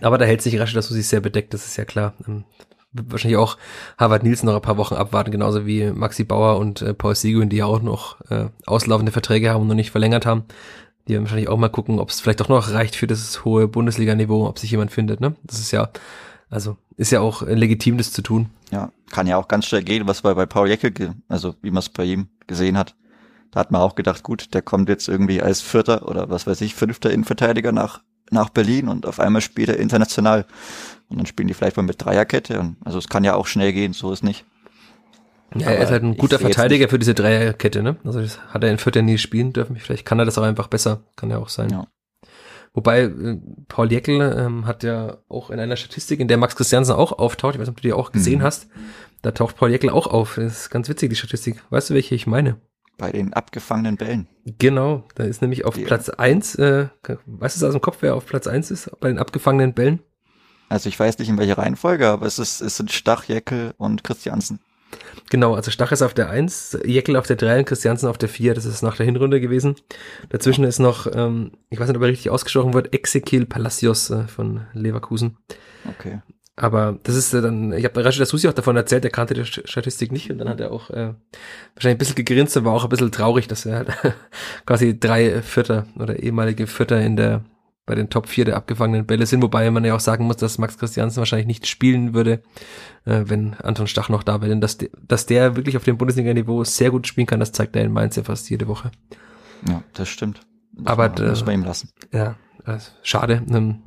[0.00, 2.14] Aber da hält sich Rasch, dass du sich sehr bedeckt, das ist ja klar.
[2.26, 2.44] Ähm,
[2.92, 3.58] wahrscheinlich auch
[3.98, 7.48] Harvard Nielsen noch ein paar Wochen abwarten, genauso wie Maxi Bauer und äh, Paul Seguin,
[7.48, 10.44] die ja auch noch äh, auslaufende Verträge haben und noch nicht verlängert haben.
[11.08, 13.66] Die werden wahrscheinlich auch mal gucken, ob es vielleicht doch noch reicht für das hohe
[13.66, 15.20] Bundesliga-Niveau, ob sich jemand findet.
[15.20, 15.34] Ne?
[15.42, 15.90] Das ist ja,
[16.52, 18.50] also ist ja auch äh, legitim, das zu tun.
[18.70, 21.78] Ja, kann ja auch ganz schnell gehen, was bei, bei Paul Jecke, also wie man
[21.78, 22.94] es bei ihm gesehen hat.
[23.50, 26.60] Da hat man auch gedacht, gut, der kommt jetzt irgendwie als Vierter oder was weiß
[26.60, 30.46] ich, fünfter Innenverteidiger nach, nach Berlin und auf einmal spielt er international.
[31.08, 32.60] Und dann spielen die vielleicht mal mit Dreierkette.
[32.60, 34.44] Und, also es kann ja auch schnell gehen, so ist nicht.
[35.54, 37.96] Ja, er ist halt ein guter Verteidiger für diese Dreierkette, ne?
[38.04, 39.76] Also das hat er in ja nie spielen dürfen.
[39.76, 41.00] Vielleicht kann er das auch einfach besser.
[41.16, 41.70] Kann ja auch sein.
[41.70, 41.86] Ja.
[42.74, 46.94] Wobei, äh, Paul Jäckel ähm, hat ja auch in einer Statistik, in der Max Christiansen
[46.94, 48.44] auch auftaucht, ich weiß nicht, ob du die auch gesehen mhm.
[48.44, 48.68] hast,
[49.20, 50.34] da taucht Paul Jäckel auch auf.
[50.36, 51.62] Das ist ganz witzig, die Statistik.
[51.70, 52.56] Weißt du, welche ich meine?
[52.98, 54.28] Bei den abgefangenen Bällen.
[54.58, 55.86] Genau, da ist nämlich auf ja.
[55.86, 56.54] Platz eins.
[56.54, 56.88] äh,
[57.26, 60.00] weißt du aus dem Kopf, wer auf Platz eins ist bei den abgefangenen Bällen?
[60.68, 64.04] Also ich weiß nicht in welcher Reihenfolge, aber es ist, es sind Stach, Jeckel und
[64.04, 64.60] Christiansen.
[65.32, 68.28] Genau, also Stach ist auf der 1, Jeckel auf der 3 und Christiansen auf der
[68.28, 68.52] 4.
[68.52, 69.76] Das ist nach der Hinrunde gewesen.
[70.28, 74.26] Dazwischen ist noch, ähm, ich weiß nicht, ob er richtig ausgesprochen wird, Ezekiel Palacios äh,
[74.26, 75.38] von Leverkusen.
[75.88, 76.20] Okay.
[76.54, 79.46] Aber das ist äh, dann, ich habe Rashid Susi auch davon erzählt, er kannte die
[79.46, 81.14] Statistik nicht und dann hat er auch äh,
[81.76, 83.88] wahrscheinlich ein bisschen gegrinst und war auch ein bisschen traurig, dass er halt
[84.66, 87.42] quasi drei Vierter oder ehemalige Vierter in der
[87.84, 90.58] bei den Top 4 der abgefangenen Bälle sind, wobei man ja auch sagen muss, dass
[90.58, 92.42] Max Christiansen wahrscheinlich nicht spielen würde,
[93.04, 94.50] äh, wenn Anton Stach noch da wäre.
[94.50, 97.74] Denn dass, de, dass der wirklich auf dem Bundesliga-Niveau sehr gut spielen kann, das zeigt
[97.74, 98.92] er in Mainz ja fast jede Woche.
[99.68, 100.40] Ja, das stimmt.
[100.72, 101.90] Das Aber das muss man ihm lassen.
[102.12, 103.42] Ja, also schade.
[103.50, 103.82] Ähm,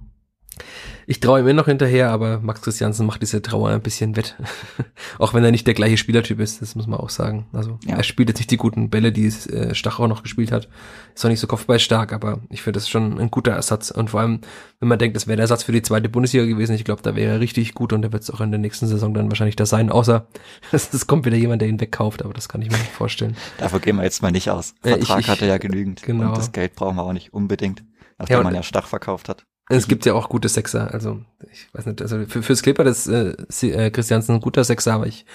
[1.07, 4.35] ich traue ihm immer noch hinterher, aber Max Christiansen macht diese Trauer ein bisschen wett.
[5.19, 7.45] auch wenn er nicht der gleiche Spielertyp ist, das muss man auch sagen.
[7.53, 7.97] Also ja.
[7.97, 10.67] er spielt jetzt nicht die guten Bälle, die äh, Stach auch noch gespielt hat.
[11.13, 13.91] Ist auch nicht so kopfballstark, aber ich finde das schon ein guter Ersatz.
[13.91, 14.41] Und vor allem,
[14.79, 17.15] wenn man denkt, das wäre der Ersatz für die zweite Bundesliga gewesen, ich glaube, da
[17.15, 19.55] wäre er richtig gut und der wird es auch in der nächsten Saison dann wahrscheinlich
[19.55, 20.27] da sein, außer
[20.71, 23.35] es kommt wieder jemand, der ihn wegkauft, aber das kann ich mir nicht vorstellen.
[23.59, 24.73] Dafür gehen wir jetzt mal nicht aus.
[24.81, 26.01] Vertrag ich, ich, hatte ja genügend.
[26.01, 26.29] Genau.
[26.29, 27.83] Und das Geld brauchen wir auch nicht unbedingt,
[28.17, 29.45] nachdem ja, man ja Stach verkauft hat.
[29.67, 33.07] Es gibt ja auch gute Sechser, also ich weiß nicht, also für, fürs Clipper ist
[33.07, 35.25] äh, äh, Christiansen ein guter Sechser, aber ich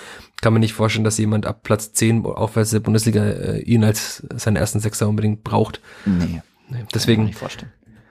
[0.40, 4.22] kann mir nicht vorstellen, dass jemand ab Platz 10 aufwärts der Bundesliga äh, ihn als
[4.36, 5.80] seinen ersten Sechser unbedingt braucht.
[6.04, 6.42] Nee.
[6.68, 7.34] nee deswegen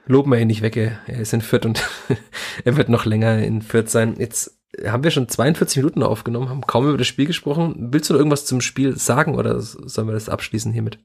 [0.07, 1.87] loben wir ihn nicht weg, er, er ist in Fürth und
[2.65, 4.15] er wird noch länger in Fürth sein.
[4.17, 7.75] Jetzt haben wir schon 42 Minuten aufgenommen, haben kaum über das Spiel gesprochen.
[7.91, 10.99] Willst du noch irgendwas zum Spiel sagen oder sollen wir das abschließen hiermit?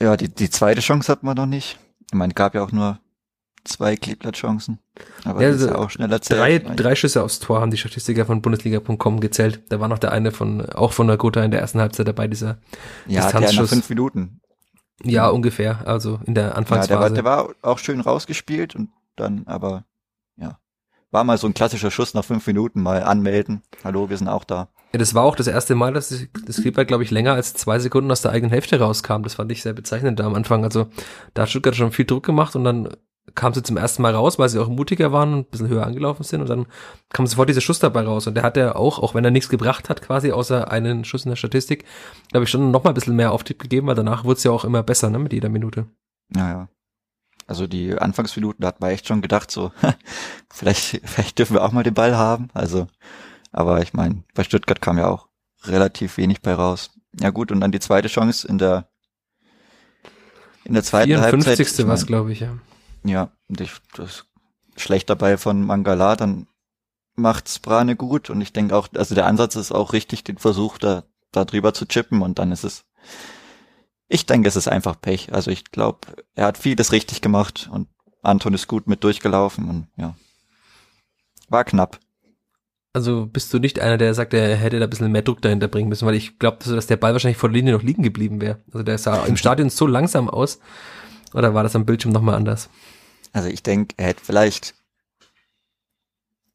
[0.00, 1.78] Ja, die, die zweite Chance hat man noch nicht.
[2.06, 3.00] Ich meine, gab ja auch nur
[3.64, 4.78] zwei Kleeblatt-Chancen.
[5.24, 8.26] Aber ja, das ist ja auch schneller Drei, drei Schüsse aufs Tor haben die Statistiker
[8.26, 9.62] von Bundesliga.com gezählt.
[9.68, 12.28] Da war noch der eine von, auch von der Gotha in der ersten Halbzeit dabei,
[12.28, 12.58] dieser
[13.06, 13.56] ja, Distanzschuss.
[13.56, 14.40] Ja, fünf Minuten.
[15.04, 15.86] Ja, ungefähr.
[15.86, 16.92] Also in der Anfangsphase.
[16.92, 19.84] Ja, der war, der war auch schön rausgespielt und dann aber,
[20.36, 20.58] ja,
[21.10, 23.62] war mal so ein klassischer Schuss nach fünf Minuten, mal anmelden.
[23.84, 24.68] Hallo, wir sind auch da.
[24.92, 26.14] Ja, das war auch das erste Mal, dass
[26.46, 29.22] das Kleeblatt, glaube ich, länger als zwei Sekunden aus der eigenen Hälfte rauskam.
[29.22, 30.64] Das fand ich sehr bezeichnend da am Anfang.
[30.64, 30.86] Also
[31.34, 32.88] da hat Stuttgart schon viel Druck gemacht und dann
[33.34, 35.86] kam sie zum ersten Mal raus, weil sie auch mutiger waren und ein bisschen höher
[35.86, 36.66] angelaufen sind und dann
[37.10, 39.48] kam sofort dieser Schuss dabei raus und der hat ja auch, auch wenn er nichts
[39.48, 41.84] gebracht hat, quasi außer einen Schuss in der Statistik,
[42.30, 44.50] glaube ich schon noch mal ein bisschen mehr Auftrieb gegeben, weil danach wurde es ja
[44.50, 45.86] auch immer besser, ne, mit jeder Minute.
[46.34, 46.68] Ja, ja.
[47.46, 49.72] Also die Anfangsminuten, da hat man echt schon gedacht, so,
[50.50, 52.48] vielleicht, vielleicht dürfen wir auch mal den Ball haben.
[52.52, 52.88] Also,
[53.52, 55.28] aber ich meine, bei Stuttgart kam ja auch
[55.64, 56.90] relativ wenig bei raus.
[57.18, 58.88] Ja gut, und dann die zweite Chance in der
[60.64, 61.32] in der zweiten 54.
[61.32, 61.58] Halbzeit.
[61.58, 61.86] Halbzeit.
[61.88, 62.58] was, glaube ich, ja.
[63.04, 64.26] Ja, und ich, das
[64.76, 66.46] schlecht dabei von Mangala, dann
[67.14, 70.78] macht's Brane gut und ich denke auch, also der Ansatz ist auch richtig, den Versuch
[70.78, 72.84] da, da drüber zu chippen und dann ist es,
[74.08, 75.32] ich denke, es ist einfach Pech.
[75.34, 76.00] Also ich glaube,
[76.34, 77.88] er hat vieles richtig gemacht und
[78.22, 80.14] Anton ist gut mit durchgelaufen und ja,
[81.48, 81.98] war knapp.
[82.94, 85.68] Also bist du nicht einer, der sagt, er hätte da ein bisschen mehr Druck dahinter
[85.68, 88.40] bringen müssen, weil ich glaube, dass der Ball wahrscheinlich vor der Linie noch liegen geblieben
[88.40, 88.60] wäre.
[88.72, 90.58] Also der sah im Stadion so langsam aus.
[91.34, 92.68] Oder war das am Bildschirm nochmal anders?
[93.32, 94.74] Also ich denke, er hätte vielleicht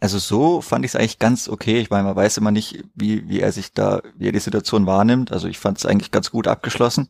[0.04, 1.80] also so fand ich es eigentlich ganz okay.
[1.80, 4.86] Ich meine, man weiß immer nicht, wie, wie er sich da, wie er die Situation
[4.86, 5.32] wahrnimmt.
[5.32, 7.08] Also ich fand es eigentlich ganz gut abgeschlossen.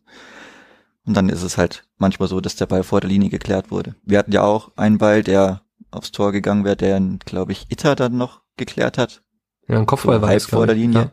[1.03, 3.95] Und dann ist es halt manchmal so, dass der Ball vor der Linie geklärt wurde.
[4.03, 7.95] Wir hatten ja auch einen Ball, der aufs Tor gegangen wäre, der, glaube ich, Itter
[7.95, 9.23] dann noch geklärt hat.
[9.67, 10.75] Ja, ein Kopfball so war halb das, vor der.
[10.75, 11.01] Linie.
[11.01, 11.11] Ja.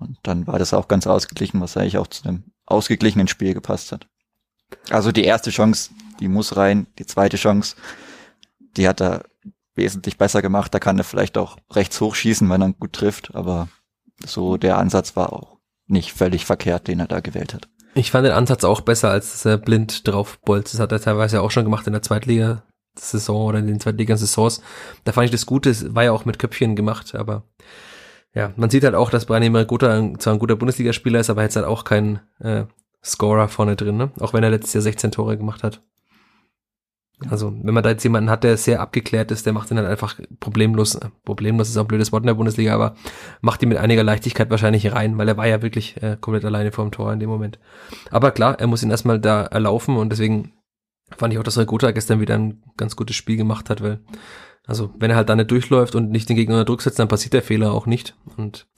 [0.00, 3.92] Und dann war das auch ganz ausgeglichen, was eigentlich auch zu einem ausgeglichenen Spiel gepasst
[3.92, 4.08] hat.
[4.90, 5.90] Also die erste Chance,
[6.20, 6.86] die muss rein.
[6.98, 7.76] Die zweite Chance,
[8.76, 9.24] die hat er
[9.74, 10.74] wesentlich besser gemacht.
[10.74, 13.34] Da kann er vielleicht auch rechts hochschießen, wenn er gut trifft.
[13.34, 13.68] Aber
[14.24, 17.68] so der Ansatz war auch nicht völlig verkehrt, den er da gewählt hat.
[17.94, 20.74] Ich fand den Ansatz auch besser, als er blind drauf bolzt.
[20.74, 24.60] Das hat er teilweise auch schon gemacht in der Zweitliga-Saison oder in den Zweitliga-Saisons.
[25.04, 27.44] Da fand ich das Gute, es war ja auch mit Köpfchen gemacht, aber
[28.34, 31.56] ja, man sieht halt auch, dass Brian Marigota zwar ein guter Bundesligaspieler ist, aber jetzt
[31.56, 32.64] halt auch kein äh,
[33.08, 34.10] Scorer vorne drin, ne?
[34.20, 35.82] Auch wenn er letztes Jahr 16 Tore gemacht hat.
[37.30, 39.86] Also, wenn man da jetzt jemanden hat, der sehr abgeklärt ist, der macht ihn dann
[39.86, 42.94] einfach problemlos, problemlos ist auch ein blödes Wort in der Bundesliga, aber
[43.40, 46.70] macht ihn mit einiger Leichtigkeit wahrscheinlich rein, weil er war ja wirklich äh, komplett alleine
[46.70, 47.58] vor dem Tor in dem Moment.
[48.12, 50.52] Aber klar, er muss ihn erstmal da erlaufen und deswegen
[51.16, 53.98] fand ich auch, dass Regota gestern wieder ein ganz gutes Spiel gemacht hat, weil,
[54.66, 57.08] also, wenn er halt da nicht durchläuft und nicht den Gegner unter Druck setzt, dann
[57.08, 58.68] passiert der Fehler auch nicht und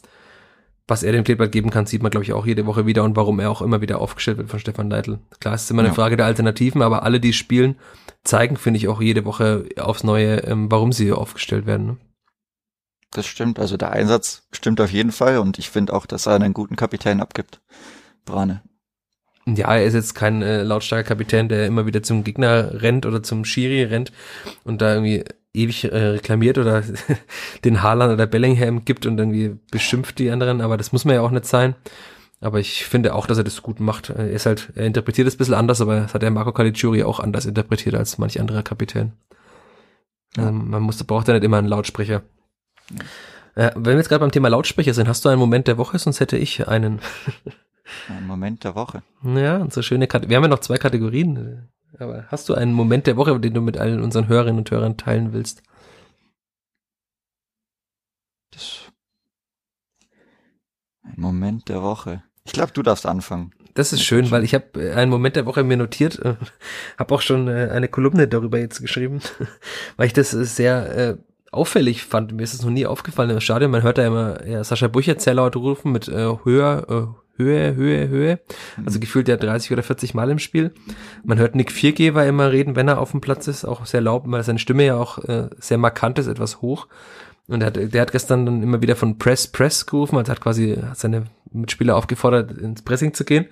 [0.91, 3.17] was er dem Kleeblatt geben kann, sieht man, glaube ich, auch jede Woche wieder und
[3.17, 5.19] warum er auch immer wieder aufgestellt wird von Stefan Leitl.
[5.41, 5.95] Klar, es ist immer eine Ja.
[5.95, 7.77] Frage der Alternativen, aber alle, die spielen,
[8.25, 11.87] zeigen, finde ich, auch jede Woche aufs Neue, ähm, warum sie aufgestellt werden.
[11.87, 11.97] Ne?
[13.13, 13.59] Das stimmt.
[13.59, 16.77] Also der Einsatz stimmt auf jeden Fall und ich finde auch, dass er einen guten
[16.77, 17.61] Kapitän abgibt.
[18.25, 18.63] Brane.
[19.47, 23.23] Ja, er ist jetzt kein äh, lautstarker Kapitän, der immer wieder zum Gegner rennt oder
[23.23, 24.13] zum Schiri rennt
[24.65, 26.83] und da irgendwie ewig äh, reklamiert oder
[27.65, 31.23] den Haaland oder Bellingham gibt und irgendwie beschimpft die anderen, aber das muss man ja
[31.23, 31.75] auch nicht sein.
[32.43, 34.09] Aber ich finde auch, dass er das gut macht.
[34.09, 37.03] Er ist halt, er interpretiert es ein bisschen anders, aber das hat der Marco Caligiuri
[37.03, 39.13] auch anders interpretiert als manch anderer Kapitän.
[40.39, 42.23] Also man muss, braucht ja nicht immer einen Lautsprecher.
[43.57, 45.99] Äh, wenn wir jetzt gerade beim Thema Lautsprecher sind, hast du einen Moment der Woche,
[45.99, 47.01] sonst hätte ich einen.
[48.09, 49.03] Ein Moment der Woche.
[49.23, 51.69] Ja, und so schöne Kate Wir haben ja noch zwei Kategorien.
[51.99, 54.97] Aber hast du einen Moment der Woche, den du mit allen unseren Hörerinnen und Hörern
[54.97, 55.63] teilen willst?
[58.53, 58.91] Das
[61.03, 62.23] ein Moment der Woche.
[62.45, 63.53] Ich glaube, du darfst anfangen.
[63.75, 66.35] Das ist schön, weil ich habe einen Moment der Woche mir notiert, äh,
[66.99, 69.21] habe auch schon äh, eine Kolumne darüber jetzt geschrieben,
[69.97, 71.17] weil ich das äh, sehr äh,
[71.53, 72.33] auffällig fand.
[72.33, 73.71] Mir ist es noch nie aufgefallen im Stadion.
[73.71, 77.75] Man hört da immer ja, Sascha Buchert sehr laut rufen mit äh, höher, äh, Höhe,
[77.75, 78.41] Höhe, Höhe.
[78.85, 80.73] Also gefühlt ja 30 oder 40 Mal im Spiel.
[81.25, 84.25] Man hört Nick Viergeber immer reden, wenn er auf dem Platz ist, auch sehr laut,
[84.27, 86.87] weil seine Stimme ja auch äh, sehr markant ist, etwas hoch.
[87.49, 90.41] Und der hat, der hat gestern dann immer wieder von Press, Press gerufen, also hat
[90.41, 93.47] quasi seine Mitspieler aufgefordert, ins Pressing zu gehen.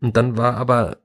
[0.00, 0.98] Und dann war aber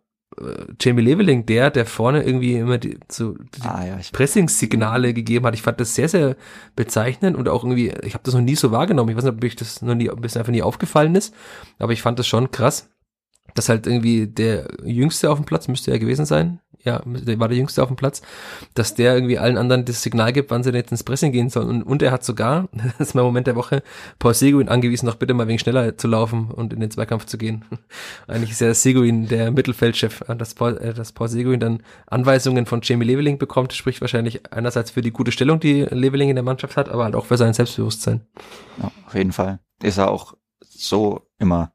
[0.79, 5.53] Jamie Leveling der, der vorne irgendwie immer die, so die Ah ja, Pressingsignale gegeben hat.
[5.53, 6.35] Ich fand das sehr, sehr
[6.75, 9.09] bezeichnend und auch irgendwie, ich habe das noch nie so wahrgenommen.
[9.09, 11.33] Ich weiß nicht, ob ich das noch nie, ob es einfach nie aufgefallen ist,
[11.79, 12.89] aber ich fand das schon krass,
[13.55, 17.47] dass halt irgendwie der Jüngste auf dem Platz, müsste er gewesen sein, ja, der war
[17.47, 18.21] der Jüngste auf dem Platz,
[18.73, 21.69] dass der irgendwie allen anderen das Signal gibt, wann sie jetzt ins Pressing gehen sollen.
[21.69, 22.67] Und, und er hat sogar,
[22.97, 23.83] das ist mein Moment der Woche,
[24.19, 27.37] Paul Seguin angewiesen, noch bitte mal wegen schneller zu laufen und in den Zweikampf zu
[27.37, 27.63] gehen.
[28.27, 32.81] Eigentlich ist ja Seguin der Mittelfeldchef, dass Paul, äh, dass Paul Seguin dann Anweisungen von
[32.83, 36.75] Jamie Leveling bekommt, spricht wahrscheinlich einerseits für die gute Stellung, die Leveling in der Mannschaft
[36.75, 38.21] hat, aber halt auch für sein Selbstbewusstsein.
[38.81, 39.59] ja, auf jeden Fall.
[39.81, 41.71] Ist er auch so immer.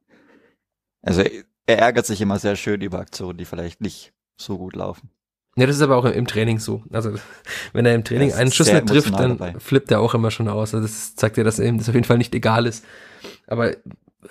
[1.02, 1.22] Also
[1.66, 5.10] er ärgert sich immer sehr schön über Aktionen, die vielleicht nicht so gut laufen.
[5.56, 6.82] Ja, das ist aber auch im, Training so.
[6.92, 7.12] Also
[7.72, 9.58] wenn er im Training einen Schuss nicht trifft, dann dabei.
[9.58, 10.74] flippt er auch immer schon aus.
[10.74, 12.84] Also das zeigt dir, dass ihm das auf jeden Fall nicht egal ist.
[13.48, 13.72] Aber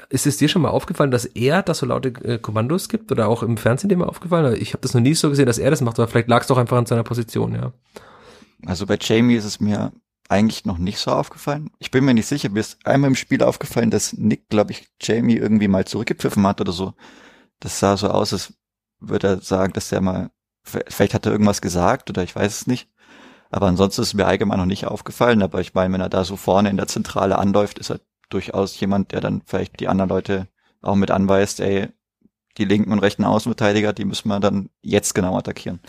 [0.09, 3.27] ist es dir schon mal aufgefallen, dass er das so laute äh, Kommandos gibt oder
[3.27, 4.55] auch im Fernsehen dem mal aufgefallen?
[4.59, 6.47] Ich habe das noch nie so gesehen, dass er das macht, aber vielleicht lag es
[6.47, 7.73] doch einfach an seiner Position, ja.
[8.65, 9.91] Also bei Jamie ist es mir
[10.29, 11.71] eigentlich noch nicht so aufgefallen.
[11.79, 14.87] Ich bin mir nicht sicher, mir ist einmal im Spiel aufgefallen, dass Nick, glaube ich,
[15.01, 16.93] Jamie irgendwie mal zurückgepfiffen hat oder so.
[17.59, 18.53] Das sah so aus, als
[18.99, 20.31] würde er sagen, dass er mal,
[20.63, 22.89] vielleicht hat er irgendwas gesagt oder ich weiß es nicht.
[23.49, 25.41] Aber ansonsten ist mir allgemein noch nicht aufgefallen.
[25.41, 28.79] Aber ich meine, wenn er da so vorne in der Zentrale anläuft, ist er durchaus
[28.79, 30.47] jemand, der dann vielleicht die anderen Leute
[30.81, 31.87] auch mit anweist, ey,
[32.57, 35.79] die linken und rechten Außenverteidiger, die müssen wir dann jetzt genau attackieren.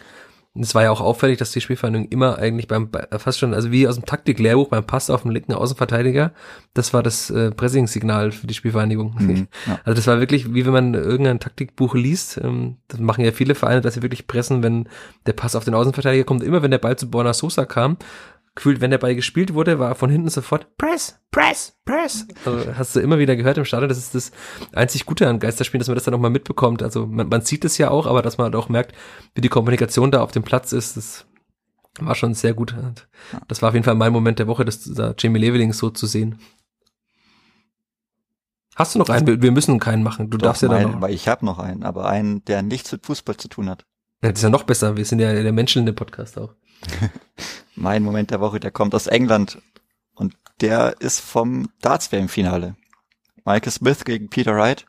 [0.61, 3.87] Es war ja auch auffällig, dass die Spielvereinigung immer eigentlich beim, fast schon, also wie
[3.87, 6.33] aus dem Taktiklehrbuch beim Pass auf den linken Außenverteidiger,
[6.75, 9.15] das war das äh, Pressing-Signal für die Spielvereinigung.
[9.19, 9.81] Mhm, ja.
[9.85, 13.55] Also das war wirklich, wie wenn man irgendein Taktikbuch liest, ähm, das machen ja viele
[13.55, 14.89] Vereine, dass sie wirklich pressen, wenn
[15.27, 16.43] der Pass auf den Außenverteidiger kommt.
[16.43, 17.97] Immer wenn der Ball zu Borna Sosa kam,
[18.59, 22.27] gefühlt, wenn der Ball gespielt wurde, war von hinten sofort Press, Press, Press.
[22.45, 23.89] Also hast du immer wieder gehört im Stadion.
[23.89, 24.33] Das ist das
[24.73, 26.83] einzig Gute an Geisterspielen, dass man das dann auch mal mitbekommt.
[26.83, 28.97] Also man, man sieht es ja auch, aber dass man halt auch merkt,
[29.37, 30.97] wie die Kommunikation da auf dem Platz ist.
[30.97, 31.27] Das
[32.01, 32.75] war schon sehr gut.
[33.47, 36.07] Das war auf jeden Fall mein Moment der Woche, das da Jamie Leveling so zu
[36.07, 36.41] sehen.
[38.75, 39.41] Hast du noch einen?
[39.41, 40.31] Wir müssen keinen machen.
[40.31, 41.01] Du Doch, darfst ja mein, dann noch.
[41.01, 43.87] Weil ich habe noch einen, aber einen, der nichts mit Fußball zu tun hat.
[44.21, 44.97] Ja, das ist ja noch besser.
[44.97, 46.55] Wir sind ja der Menschen in dem Podcast auch.
[47.75, 49.61] mein Moment der Woche, der kommt aus England
[50.15, 52.77] und der ist vom Darts-WM-Finale.
[53.45, 54.87] Michael Smith gegen Peter Wright.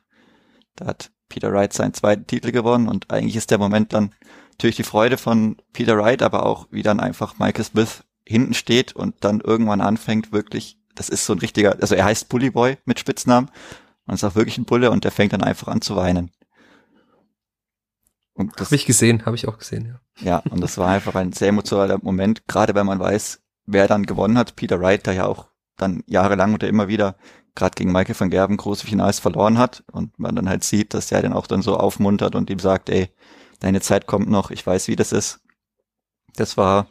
[0.76, 4.14] Da hat Peter Wright seinen zweiten Titel gewonnen und eigentlich ist der Moment dann
[4.52, 8.94] natürlich die Freude von Peter Wright, aber auch wie dann einfach Michael Smith hinten steht
[8.94, 12.76] und dann irgendwann anfängt wirklich, das ist so ein richtiger, also er heißt Bully Boy
[12.84, 13.50] mit Spitznamen
[14.06, 16.30] und ist auch wirklich ein Bulle und der fängt dann einfach an zu weinen.
[18.40, 20.00] Habe ich gesehen, habe ich auch gesehen, ja.
[20.22, 24.06] Ja, und das war einfach ein sehr emotionaler Moment, gerade wenn man weiß, wer dann
[24.06, 24.56] gewonnen hat.
[24.56, 27.16] Peter Wright, der ja auch dann jahrelang oder immer wieder
[27.54, 31.08] gerade gegen Michael van Gerben große Finals verloren hat und man dann halt sieht, dass
[31.08, 33.10] der den auch dann so aufmuntert und ihm sagt, ey,
[33.60, 35.40] deine Zeit kommt noch, ich weiß, wie das ist.
[36.36, 36.88] Das war,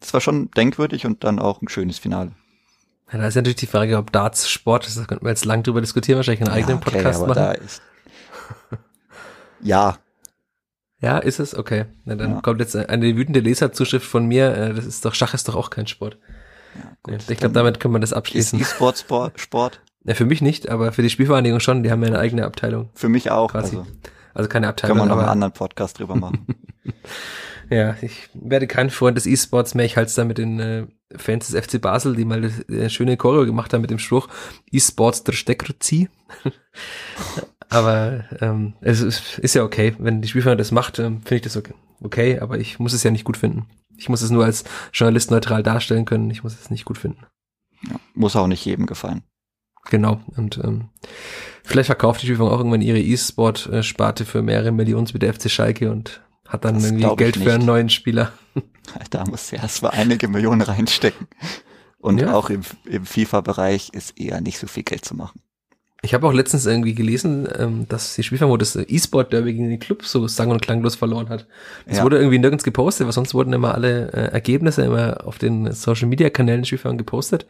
[0.00, 2.32] das war schon denkwürdig und dann auch ein schönes Finale.
[3.12, 5.62] Ja, da ist natürlich die Frage, ob Darts Sport ist, da könnten wir jetzt lang
[5.62, 7.58] drüber diskutieren, wahrscheinlich einen eigenen okay, Podcast machen.
[9.60, 9.98] ja,
[11.02, 11.56] ja, ist es?
[11.56, 11.86] Okay.
[12.04, 12.40] Na, dann ja.
[12.40, 14.56] kommt jetzt eine wütende Leserzuschrift von mir.
[14.56, 16.16] Äh, das ist doch, Schach ist doch auch kein Sport.
[16.76, 18.58] Ja, gut, ich glaube, damit können wir das abschließen.
[18.58, 19.40] Ist E-Sport Sport?
[19.40, 19.80] Sport?
[20.04, 21.84] Ja, für mich nicht, aber für die Spielvereinigung schon.
[21.84, 22.90] Die haben ja eine eigene Abteilung.
[22.92, 23.52] Für mich auch.
[23.52, 23.76] Quasi.
[23.76, 23.86] Also,
[24.34, 24.98] also keine Abteilung.
[24.98, 26.44] Können wir noch einen anderen Podcast drüber machen.
[27.70, 29.86] ja, ich werde kein Freund des E-Sports mehr.
[29.86, 33.16] Ich halte es da mit den äh, Fans des FC Basel, die mal eine schöne
[33.16, 34.26] Choreo gemacht haben mit dem Spruch
[34.72, 36.08] E-Sports der Steckruzi.
[37.72, 39.94] Aber ähm, es ist, ist ja okay.
[39.98, 41.74] Wenn die Spielvereinigung das macht, ähm, finde ich das okay.
[42.00, 42.38] okay.
[42.40, 43.66] Aber ich muss es ja nicht gut finden.
[43.96, 46.30] Ich muss es nur als Journalist neutral darstellen können.
[46.30, 47.24] Ich muss es nicht gut finden.
[47.88, 49.22] Ja, muss auch nicht jedem gefallen.
[49.90, 50.20] Genau.
[50.36, 50.88] Und ähm,
[51.64, 55.90] vielleicht verkauft die Spielvereinigung auch irgendwann ihre E-Sport-Sparte für mehrere Millionen mit der FC Schalke
[55.90, 58.32] und hat dann das irgendwie Geld für einen neuen Spieler.
[59.10, 61.28] Da muss ja erst mal einige Millionen reinstecken.
[61.98, 62.34] Und ja.
[62.34, 65.40] auch im, im FIFA-Bereich ist eher nicht so viel Geld zu machen.
[66.04, 70.04] Ich habe auch letztens irgendwie gelesen, ähm, dass die Spielvereinigung das E-Sport-Derby gegen den Club
[70.04, 71.46] so sang- und klanglos verloren hat.
[71.86, 72.04] Das ja.
[72.04, 76.62] wurde irgendwie nirgends gepostet, weil sonst wurden immer alle äh, Ergebnisse immer auf den Social-Media-Kanälen
[76.62, 77.46] der Spielvereinigung gepostet.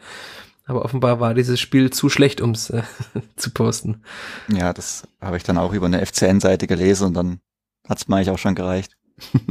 [0.67, 2.83] Aber offenbar war dieses Spiel zu schlecht, ums äh,
[3.37, 4.03] zu posten.
[4.49, 7.41] Ja, das habe ich dann auch über eine FCN-Seite gelesen und dann
[7.89, 8.93] hat's mir eigentlich auch schon gereicht.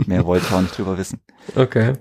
[0.05, 1.19] Mehr wollte ich auch nicht drüber wissen.
[1.55, 1.93] Okay.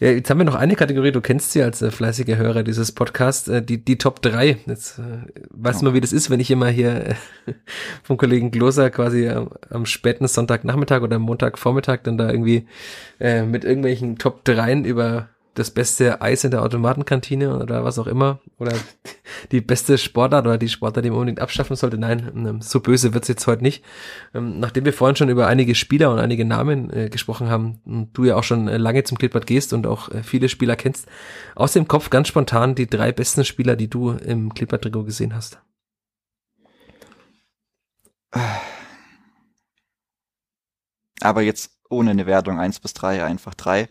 [0.00, 2.92] Ja, jetzt haben wir noch eine Kategorie, du kennst sie als äh, fleißiger Hörer dieses
[2.92, 4.58] Podcasts, äh, die, die Top 3.
[4.66, 7.14] Jetzt äh, weißt du mal, wie das ist, wenn ich immer hier äh,
[8.02, 12.66] vom Kollegen Gloser quasi äh, am späten Sonntagnachmittag oder Montagvormittag dann da irgendwie
[13.18, 15.28] äh, mit irgendwelchen Top 3 über
[15.58, 18.72] das beste Eis in der Automatenkantine oder was auch immer oder
[19.52, 21.98] die beste Sportart oder die Sportart, die man unbedingt abschaffen sollte.
[21.98, 23.84] Nein, ähm, so böse wird's jetzt heute nicht.
[24.34, 28.16] Ähm, nachdem wir vorhin schon über einige Spieler und einige Namen äh, gesprochen haben und
[28.16, 31.06] du ja auch schon äh, lange zum Klippert gehst und auch äh, viele Spieler kennst,
[31.54, 35.58] aus dem Kopf ganz spontan die drei besten Spieler, die du im Klippert-Trikot gesehen hast.
[41.20, 43.88] Aber jetzt ohne eine Wertung eins bis drei einfach drei.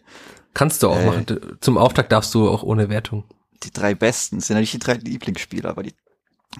[0.57, 1.25] Kannst du auch äh, machen.
[1.61, 3.23] Zum Auftakt darfst du auch ohne Wertung.
[3.61, 5.93] Die drei besten sind ja nicht die drei Lieblingsspieler, aber die,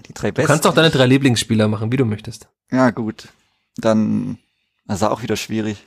[0.06, 0.46] die drei besten.
[0.46, 2.48] Du kannst auch deine drei Lieblingsspieler machen, wie du möchtest.
[2.70, 3.26] Ja, gut.
[3.76, 4.38] Dann,
[4.86, 5.84] also auch wieder schwierig.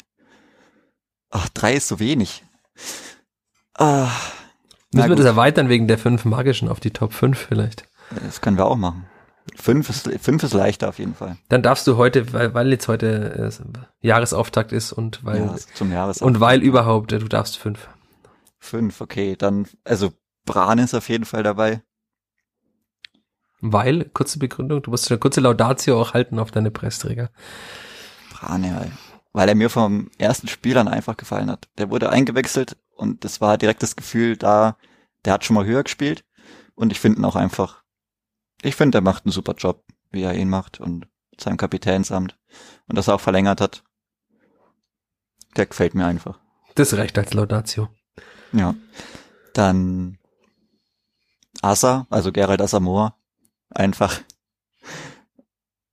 [1.29, 2.43] Ach, drei ist so wenig.
[3.75, 4.09] Ah,
[4.91, 7.85] Müssen wir das erweitern wegen der fünf magischen auf die Top 5 vielleicht?
[8.25, 9.05] Das können wir auch machen.
[9.55, 11.37] Fünf ist, fünf ist leichter auf jeden Fall.
[11.47, 15.93] Dann darfst du heute, weil, weil jetzt heute äh, Jahresauftakt ist und weil ja, zum
[15.93, 16.27] Jahresauftakt.
[16.27, 17.87] und weil überhaupt, äh, du darfst fünf.
[18.61, 19.35] Fünf, okay.
[19.35, 20.13] Dann, also
[20.45, 21.81] Bran ist auf jeden Fall dabei.
[23.59, 27.31] Weil, kurze Begründung, du musst eine kurze Laudatio auch halten auf deine Pressträger.
[28.31, 28.85] Bran, ja.
[29.33, 31.69] Weil er mir vom ersten Spiel dann einfach gefallen hat.
[31.77, 34.77] Der wurde eingewechselt und das war direkt das Gefühl da,
[35.25, 36.23] der hat schon mal höher gespielt.
[36.75, 37.83] Und ich finde ihn auch einfach,
[38.61, 41.07] ich finde, er macht einen super Job, wie er ihn macht und
[41.39, 42.37] seinem Kapitänsamt.
[42.87, 43.83] Und das er auch verlängert hat.
[45.55, 46.39] Der gefällt mir einfach.
[46.75, 47.89] Das reicht als Laudatio.
[48.53, 48.75] Ja.
[49.53, 50.17] Dann
[51.61, 53.15] Asa, also Gerald Asamoah,
[53.69, 54.21] einfach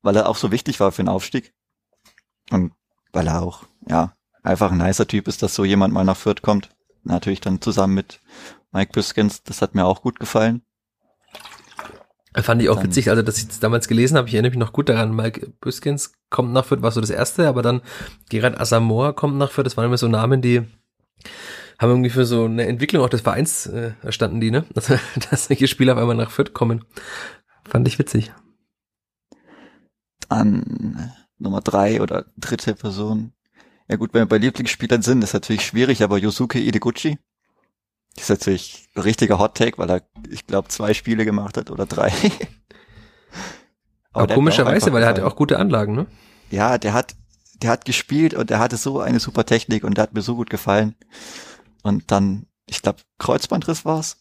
[0.03, 1.53] weil er auch so wichtig war für den Aufstieg.
[2.51, 2.73] Und
[3.13, 6.43] weil er auch, ja, einfach ein nicer Typ ist, dass so jemand mal nach Fürth
[6.43, 6.71] kommt.
[7.05, 8.21] Natürlich dann zusammen mit
[8.73, 10.63] Mike Biskins, das hat mir auch gut gefallen.
[12.35, 14.59] Fand ich auch dann, witzig, also dass ich das damals gelesen habe, ich erinnere mich
[14.59, 17.83] noch gut daran, Mike Biskins kommt nach Fürth, war so das erste, aber dann
[18.29, 20.63] Gerard Asamoah kommt nach Fürth, das waren immer so Namen, die
[21.79, 24.65] haben irgendwie für so eine Entwicklung auch des Vereins äh, erstanden, die, ne?
[24.75, 24.99] Also,
[25.31, 26.85] dass solche Spieler auf einmal nach Fürth kommen.
[27.67, 28.33] Fand ich witzig.
[30.29, 33.33] An Nummer drei oder dritte Person.
[33.89, 37.19] Ja gut, wenn wir bei Lieblingsspielern sind, ist natürlich schwierig, aber Yosuke Ideguchi
[38.17, 41.87] ist natürlich ein richtiger Hot Take, weil er, ich glaube, zwei Spiele gemacht hat oder
[41.87, 42.09] drei.
[44.13, 46.07] aber, aber komischerweise, weil er hatte auch gute Anlagen, ne?
[46.51, 47.15] Ja, der hat,
[47.63, 50.35] der hat gespielt und der hatte so eine super Technik und der hat mir so
[50.35, 50.97] gut gefallen.
[51.83, 54.19] Und dann, ich glaube, Kreuzbandriss war's.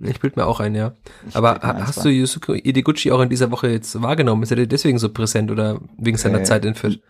[0.00, 0.92] Ich bild mir auch ein, ja.
[1.28, 4.44] Ich Aber hast du Yusuke Ideguchi auch in dieser Woche jetzt wahrgenommen?
[4.44, 7.00] Ist er dir deswegen so präsent oder wegen seiner äh, Zeit in Fürth?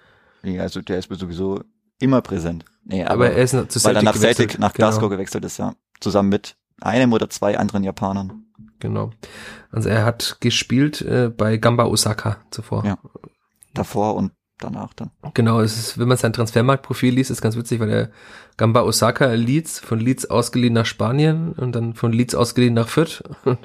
[0.42, 1.60] Nee, also der ist mir sowieso
[1.98, 2.64] immer präsent.
[2.84, 5.10] Nee, aber, aber er ist zu Celtic weil er nach Celtic, nach Glasgow genau.
[5.10, 5.74] gewechselt ist, ja.
[6.00, 8.44] Zusammen mit einem oder zwei anderen Japanern.
[8.78, 9.10] Genau.
[9.70, 12.86] Also er hat gespielt äh, bei Gamba Osaka zuvor.
[12.86, 12.98] Ja.
[13.74, 15.10] Davor und danach dann.
[15.34, 18.10] Genau, es ist, wenn man sein Transfermarktprofil liest, ist ganz witzig, weil er
[18.56, 23.22] Gamba Osaka Leeds, von Leeds ausgeliehen nach Spanien und dann von Leeds ausgeliehen nach Fürth
[23.44, 23.58] und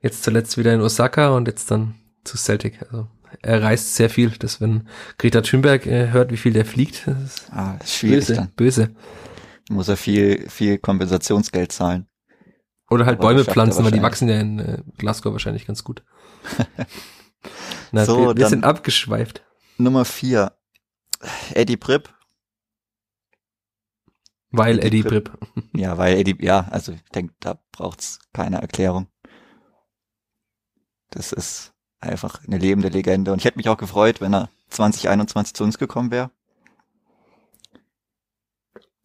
[0.00, 2.80] jetzt zuletzt wieder in Osaka und jetzt dann zu Celtic.
[2.82, 3.08] Also
[3.40, 7.22] er reist sehr viel, dass wenn Greta Thunberg äh, hört, wie viel der fliegt, das
[7.22, 8.50] ist, ah, das ist schwierig böse, dann.
[8.56, 8.90] böse.
[9.70, 12.06] Muss er viel, viel Kompensationsgeld zahlen.
[12.90, 16.02] Oder halt Aber Bäume pflanzen, weil die wachsen ja in äh, Glasgow wahrscheinlich ganz gut.
[17.92, 19.44] Na, so, wir, wir sind abgeschweift.
[19.82, 20.56] Nummer vier.
[21.54, 22.12] Eddie Pripp.
[24.50, 25.38] Weil Eddie, Eddie Pripp.
[25.74, 29.08] Ja, weil Eddie, ja, also ich denke, da braucht's keine Erklärung.
[31.10, 33.32] Das ist einfach eine lebende Legende.
[33.32, 36.30] Und ich hätte mich auch gefreut, wenn er 2021 zu uns gekommen wäre.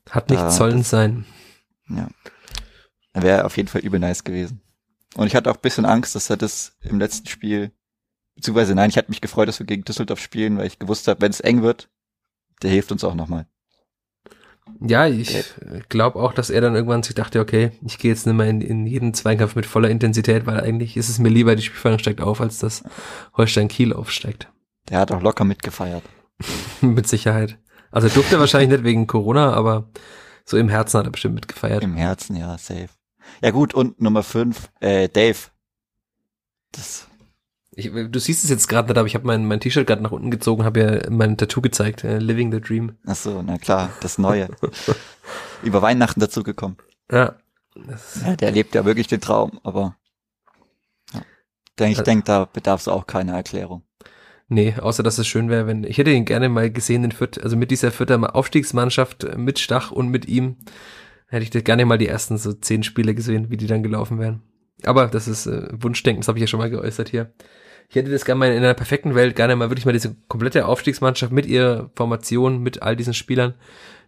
[0.09, 1.25] Hat nicht sollen sein.
[1.89, 2.07] Ja.
[3.13, 4.61] Er wäre auf jeden Fall übel nice gewesen.
[5.15, 7.71] Und ich hatte auch ein bisschen Angst, dass er das im letzten Spiel
[8.38, 11.21] Beziehungsweise nein, ich hatte mich gefreut, dass wir gegen Düsseldorf spielen, weil ich gewusst habe,
[11.21, 11.89] wenn es eng wird,
[12.61, 13.47] der hilft uns auch nochmal.
[14.79, 15.43] Ja, ich
[15.89, 18.61] glaube auch, dass er dann irgendwann sich dachte, okay, ich gehe jetzt nicht mehr in,
[18.61, 22.21] in jeden Zweikampf mit voller Intensität, weil eigentlich ist es mir lieber, die Spielfang steigt
[22.21, 22.83] auf, als dass
[23.35, 24.51] Holstein Kiel aufsteigt.
[24.89, 26.03] Der hat auch locker mitgefeiert.
[26.81, 27.57] mit Sicherheit.
[27.91, 29.89] Also durfte wahrscheinlich nicht wegen Corona, aber
[30.45, 31.83] so im Herzen hat er bestimmt mitgefeiert.
[31.83, 32.89] Im Herzen, ja, safe.
[33.41, 35.38] Ja gut, und Nummer fünf, äh, Dave.
[36.71, 37.07] Das
[37.78, 40.11] ich, du siehst es jetzt gerade nicht, aber ich habe mein, mein T-Shirt gerade nach
[40.11, 42.97] unten gezogen, habe ja mein Tattoo gezeigt, äh, Living the Dream.
[43.05, 44.49] Ach so, na klar, das Neue.
[45.63, 46.78] Über Weihnachten dazu gekommen.
[47.11, 47.36] Ja.
[48.25, 48.36] ja.
[48.36, 49.95] Der lebt ja wirklich den Traum, aber
[51.13, 51.21] ja.
[51.78, 53.84] Denk, ich denke, da bedarf es auch keiner Erklärung.
[54.47, 57.38] Nee, außer dass es schön wäre, wenn, ich hätte ihn gerne mal gesehen in Fürth,
[57.43, 60.57] also mit dieser Fürther Aufstiegsmannschaft, äh, mit Stach und mit ihm,
[61.28, 64.41] hätte ich gerne mal die ersten so zehn Spiele gesehen, wie die dann gelaufen wären.
[64.84, 67.32] Aber das ist äh, Wunschdenken, das habe ich ja schon mal geäußert hier
[67.89, 70.65] ich hätte das gerne mal in einer perfekten Welt gerne mal wirklich mal diese komplette
[70.65, 73.53] Aufstiegsmannschaft mit ihrer Formation, mit all diesen Spielern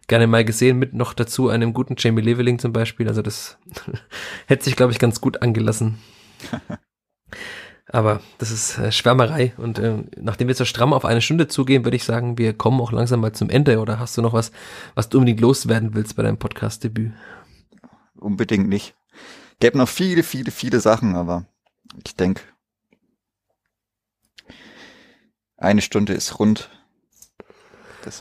[0.06, 3.08] gerne mal gesehen, mit noch dazu einem guten Jamie Leveling zum Beispiel.
[3.08, 3.58] Also das
[4.46, 5.98] hätte sich, glaube ich, ganz gut angelassen.
[7.92, 9.52] Aber das ist äh, Schwärmerei.
[9.56, 12.80] Und äh, nachdem wir so stramm auf eine Stunde zugehen, würde ich sagen, wir kommen
[12.80, 13.80] auch langsam mal zum Ende.
[13.80, 14.52] Oder hast du noch was,
[14.94, 17.12] was du unbedingt loswerden willst bei deinem Podcast-Debüt?
[18.18, 18.94] Unbedingt nicht.
[19.58, 21.46] Gäbe noch viele, viele, viele Sachen, aber
[22.04, 22.42] ich denke,
[25.60, 26.70] Eine Stunde ist rund.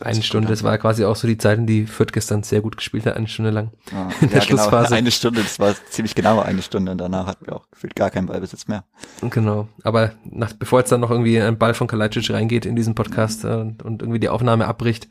[0.02, 2.76] eine Stunde, das war quasi auch so die Zeit, in die Fürth gestern sehr gut
[2.76, 3.72] gespielt hat, eine Stunde lang.
[3.96, 4.88] Ah, in der ja, genau, Schlussphase.
[4.90, 7.96] Genau, eine Stunde, das war ziemlich genau eine Stunde und danach hatten wir auch gefühlt
[7.96, 8.84] gar keinen Ballbesitz mehr.
[9.22, 12.94] Genau, aber nach, bevor jetzt dann noch irgendwie ein Ball von Kalajdzic reingeht in diesen
[12.94, 15.08] Podcast äh, und, und irgendwie die Aufnahme abbricht,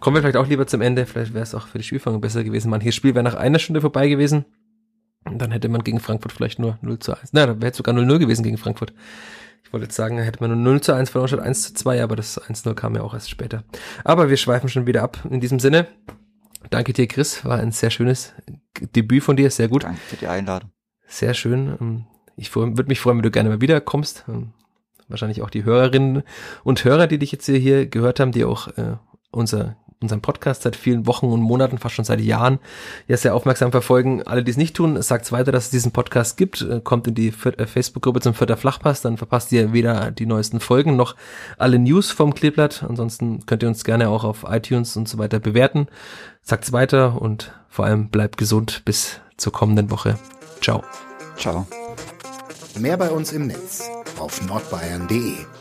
[0.00, 1.04] kommen wir vielleicht auch lieber zum Ende.
[1.04, 2.70] Vielleicht wäre es auch für die Spielfang besser gewesen.
[2.70, 4.46] Manches Spiel wäre nach einer Stunde vorbei gewesen.
[5.24, 7.32] Und dann hätte man gegen Frankfurt vielleicht nur 0 zu 1.
[7.34, 8.94] Nein, da wäre es sogar 0-0 gewesen gegen Frankfurt.
[9.64, 12.02] Ich wollte jetzt sagen, hätte man nur 0 zu 1 verloren statt 1 zu 2,
[12.02, 13.64] aber das 1-0 kam ja auch erst später.
[14.02, 15.18] Aber wir schweifen schon wieder ab.
[15.30, 15.86] In diesem Sinne,
[16.70, 17.44] danke dir, Chris.
[17.44, 18.32] War ein sehr schönes
[18.96, 19.50] Debüt von dir.
[19.50, 19.84] Sehr gut.
[19.84, 20.70] Danke für die Einladung.
[21.06, 21.76] Sehr schön.
[21.80, 22.06] Ähm,
[22.36, 24.24] ich würde mich freuen, wenn du gerne mal wiederkommst.
[24.28, 24.52] Ähm,
[25.08, 26.22] wahrscheinlich auch die Hörerinnen
[26.64, 28.96] und Hörer, die dich jetzt hier gehört haben, die auch äh,
[29.30, 32.58] unser unseren Podcast seit vielen Wochen und Monaten, fast schon seit Jahren,
[33.08, 34.22] ja sehr aufmerksam verfolgen.
[34.22, 36.62] Alle, die es nicht tun, sagt weiter, dass es diesen Podcast gibt.
[36.62, 40.60] Äh, kommt in die äh, Facebook-Gruppe zum Vierter Flachpass, dann verpasst ihr weder die neuesten
[40.60, 41.16] Folgen noch
[41.56, 42.84] alle News vom Kleeblatt.
[42.88, 45.88] Ansonsten könnt ihr uns gerne auch auf iTunes und so weiter bewerten.
[46.42, 50.18] Sagt's weiter und vor allem bleibt gesund bis zur kommenden Woche.
[50.60, 50.82] Ciao.
[51.36, 51.66] Ciao.
[52.78, 53.88] Mehr bei uns im Netz
[54.18, 55.57] auf nordbayern.de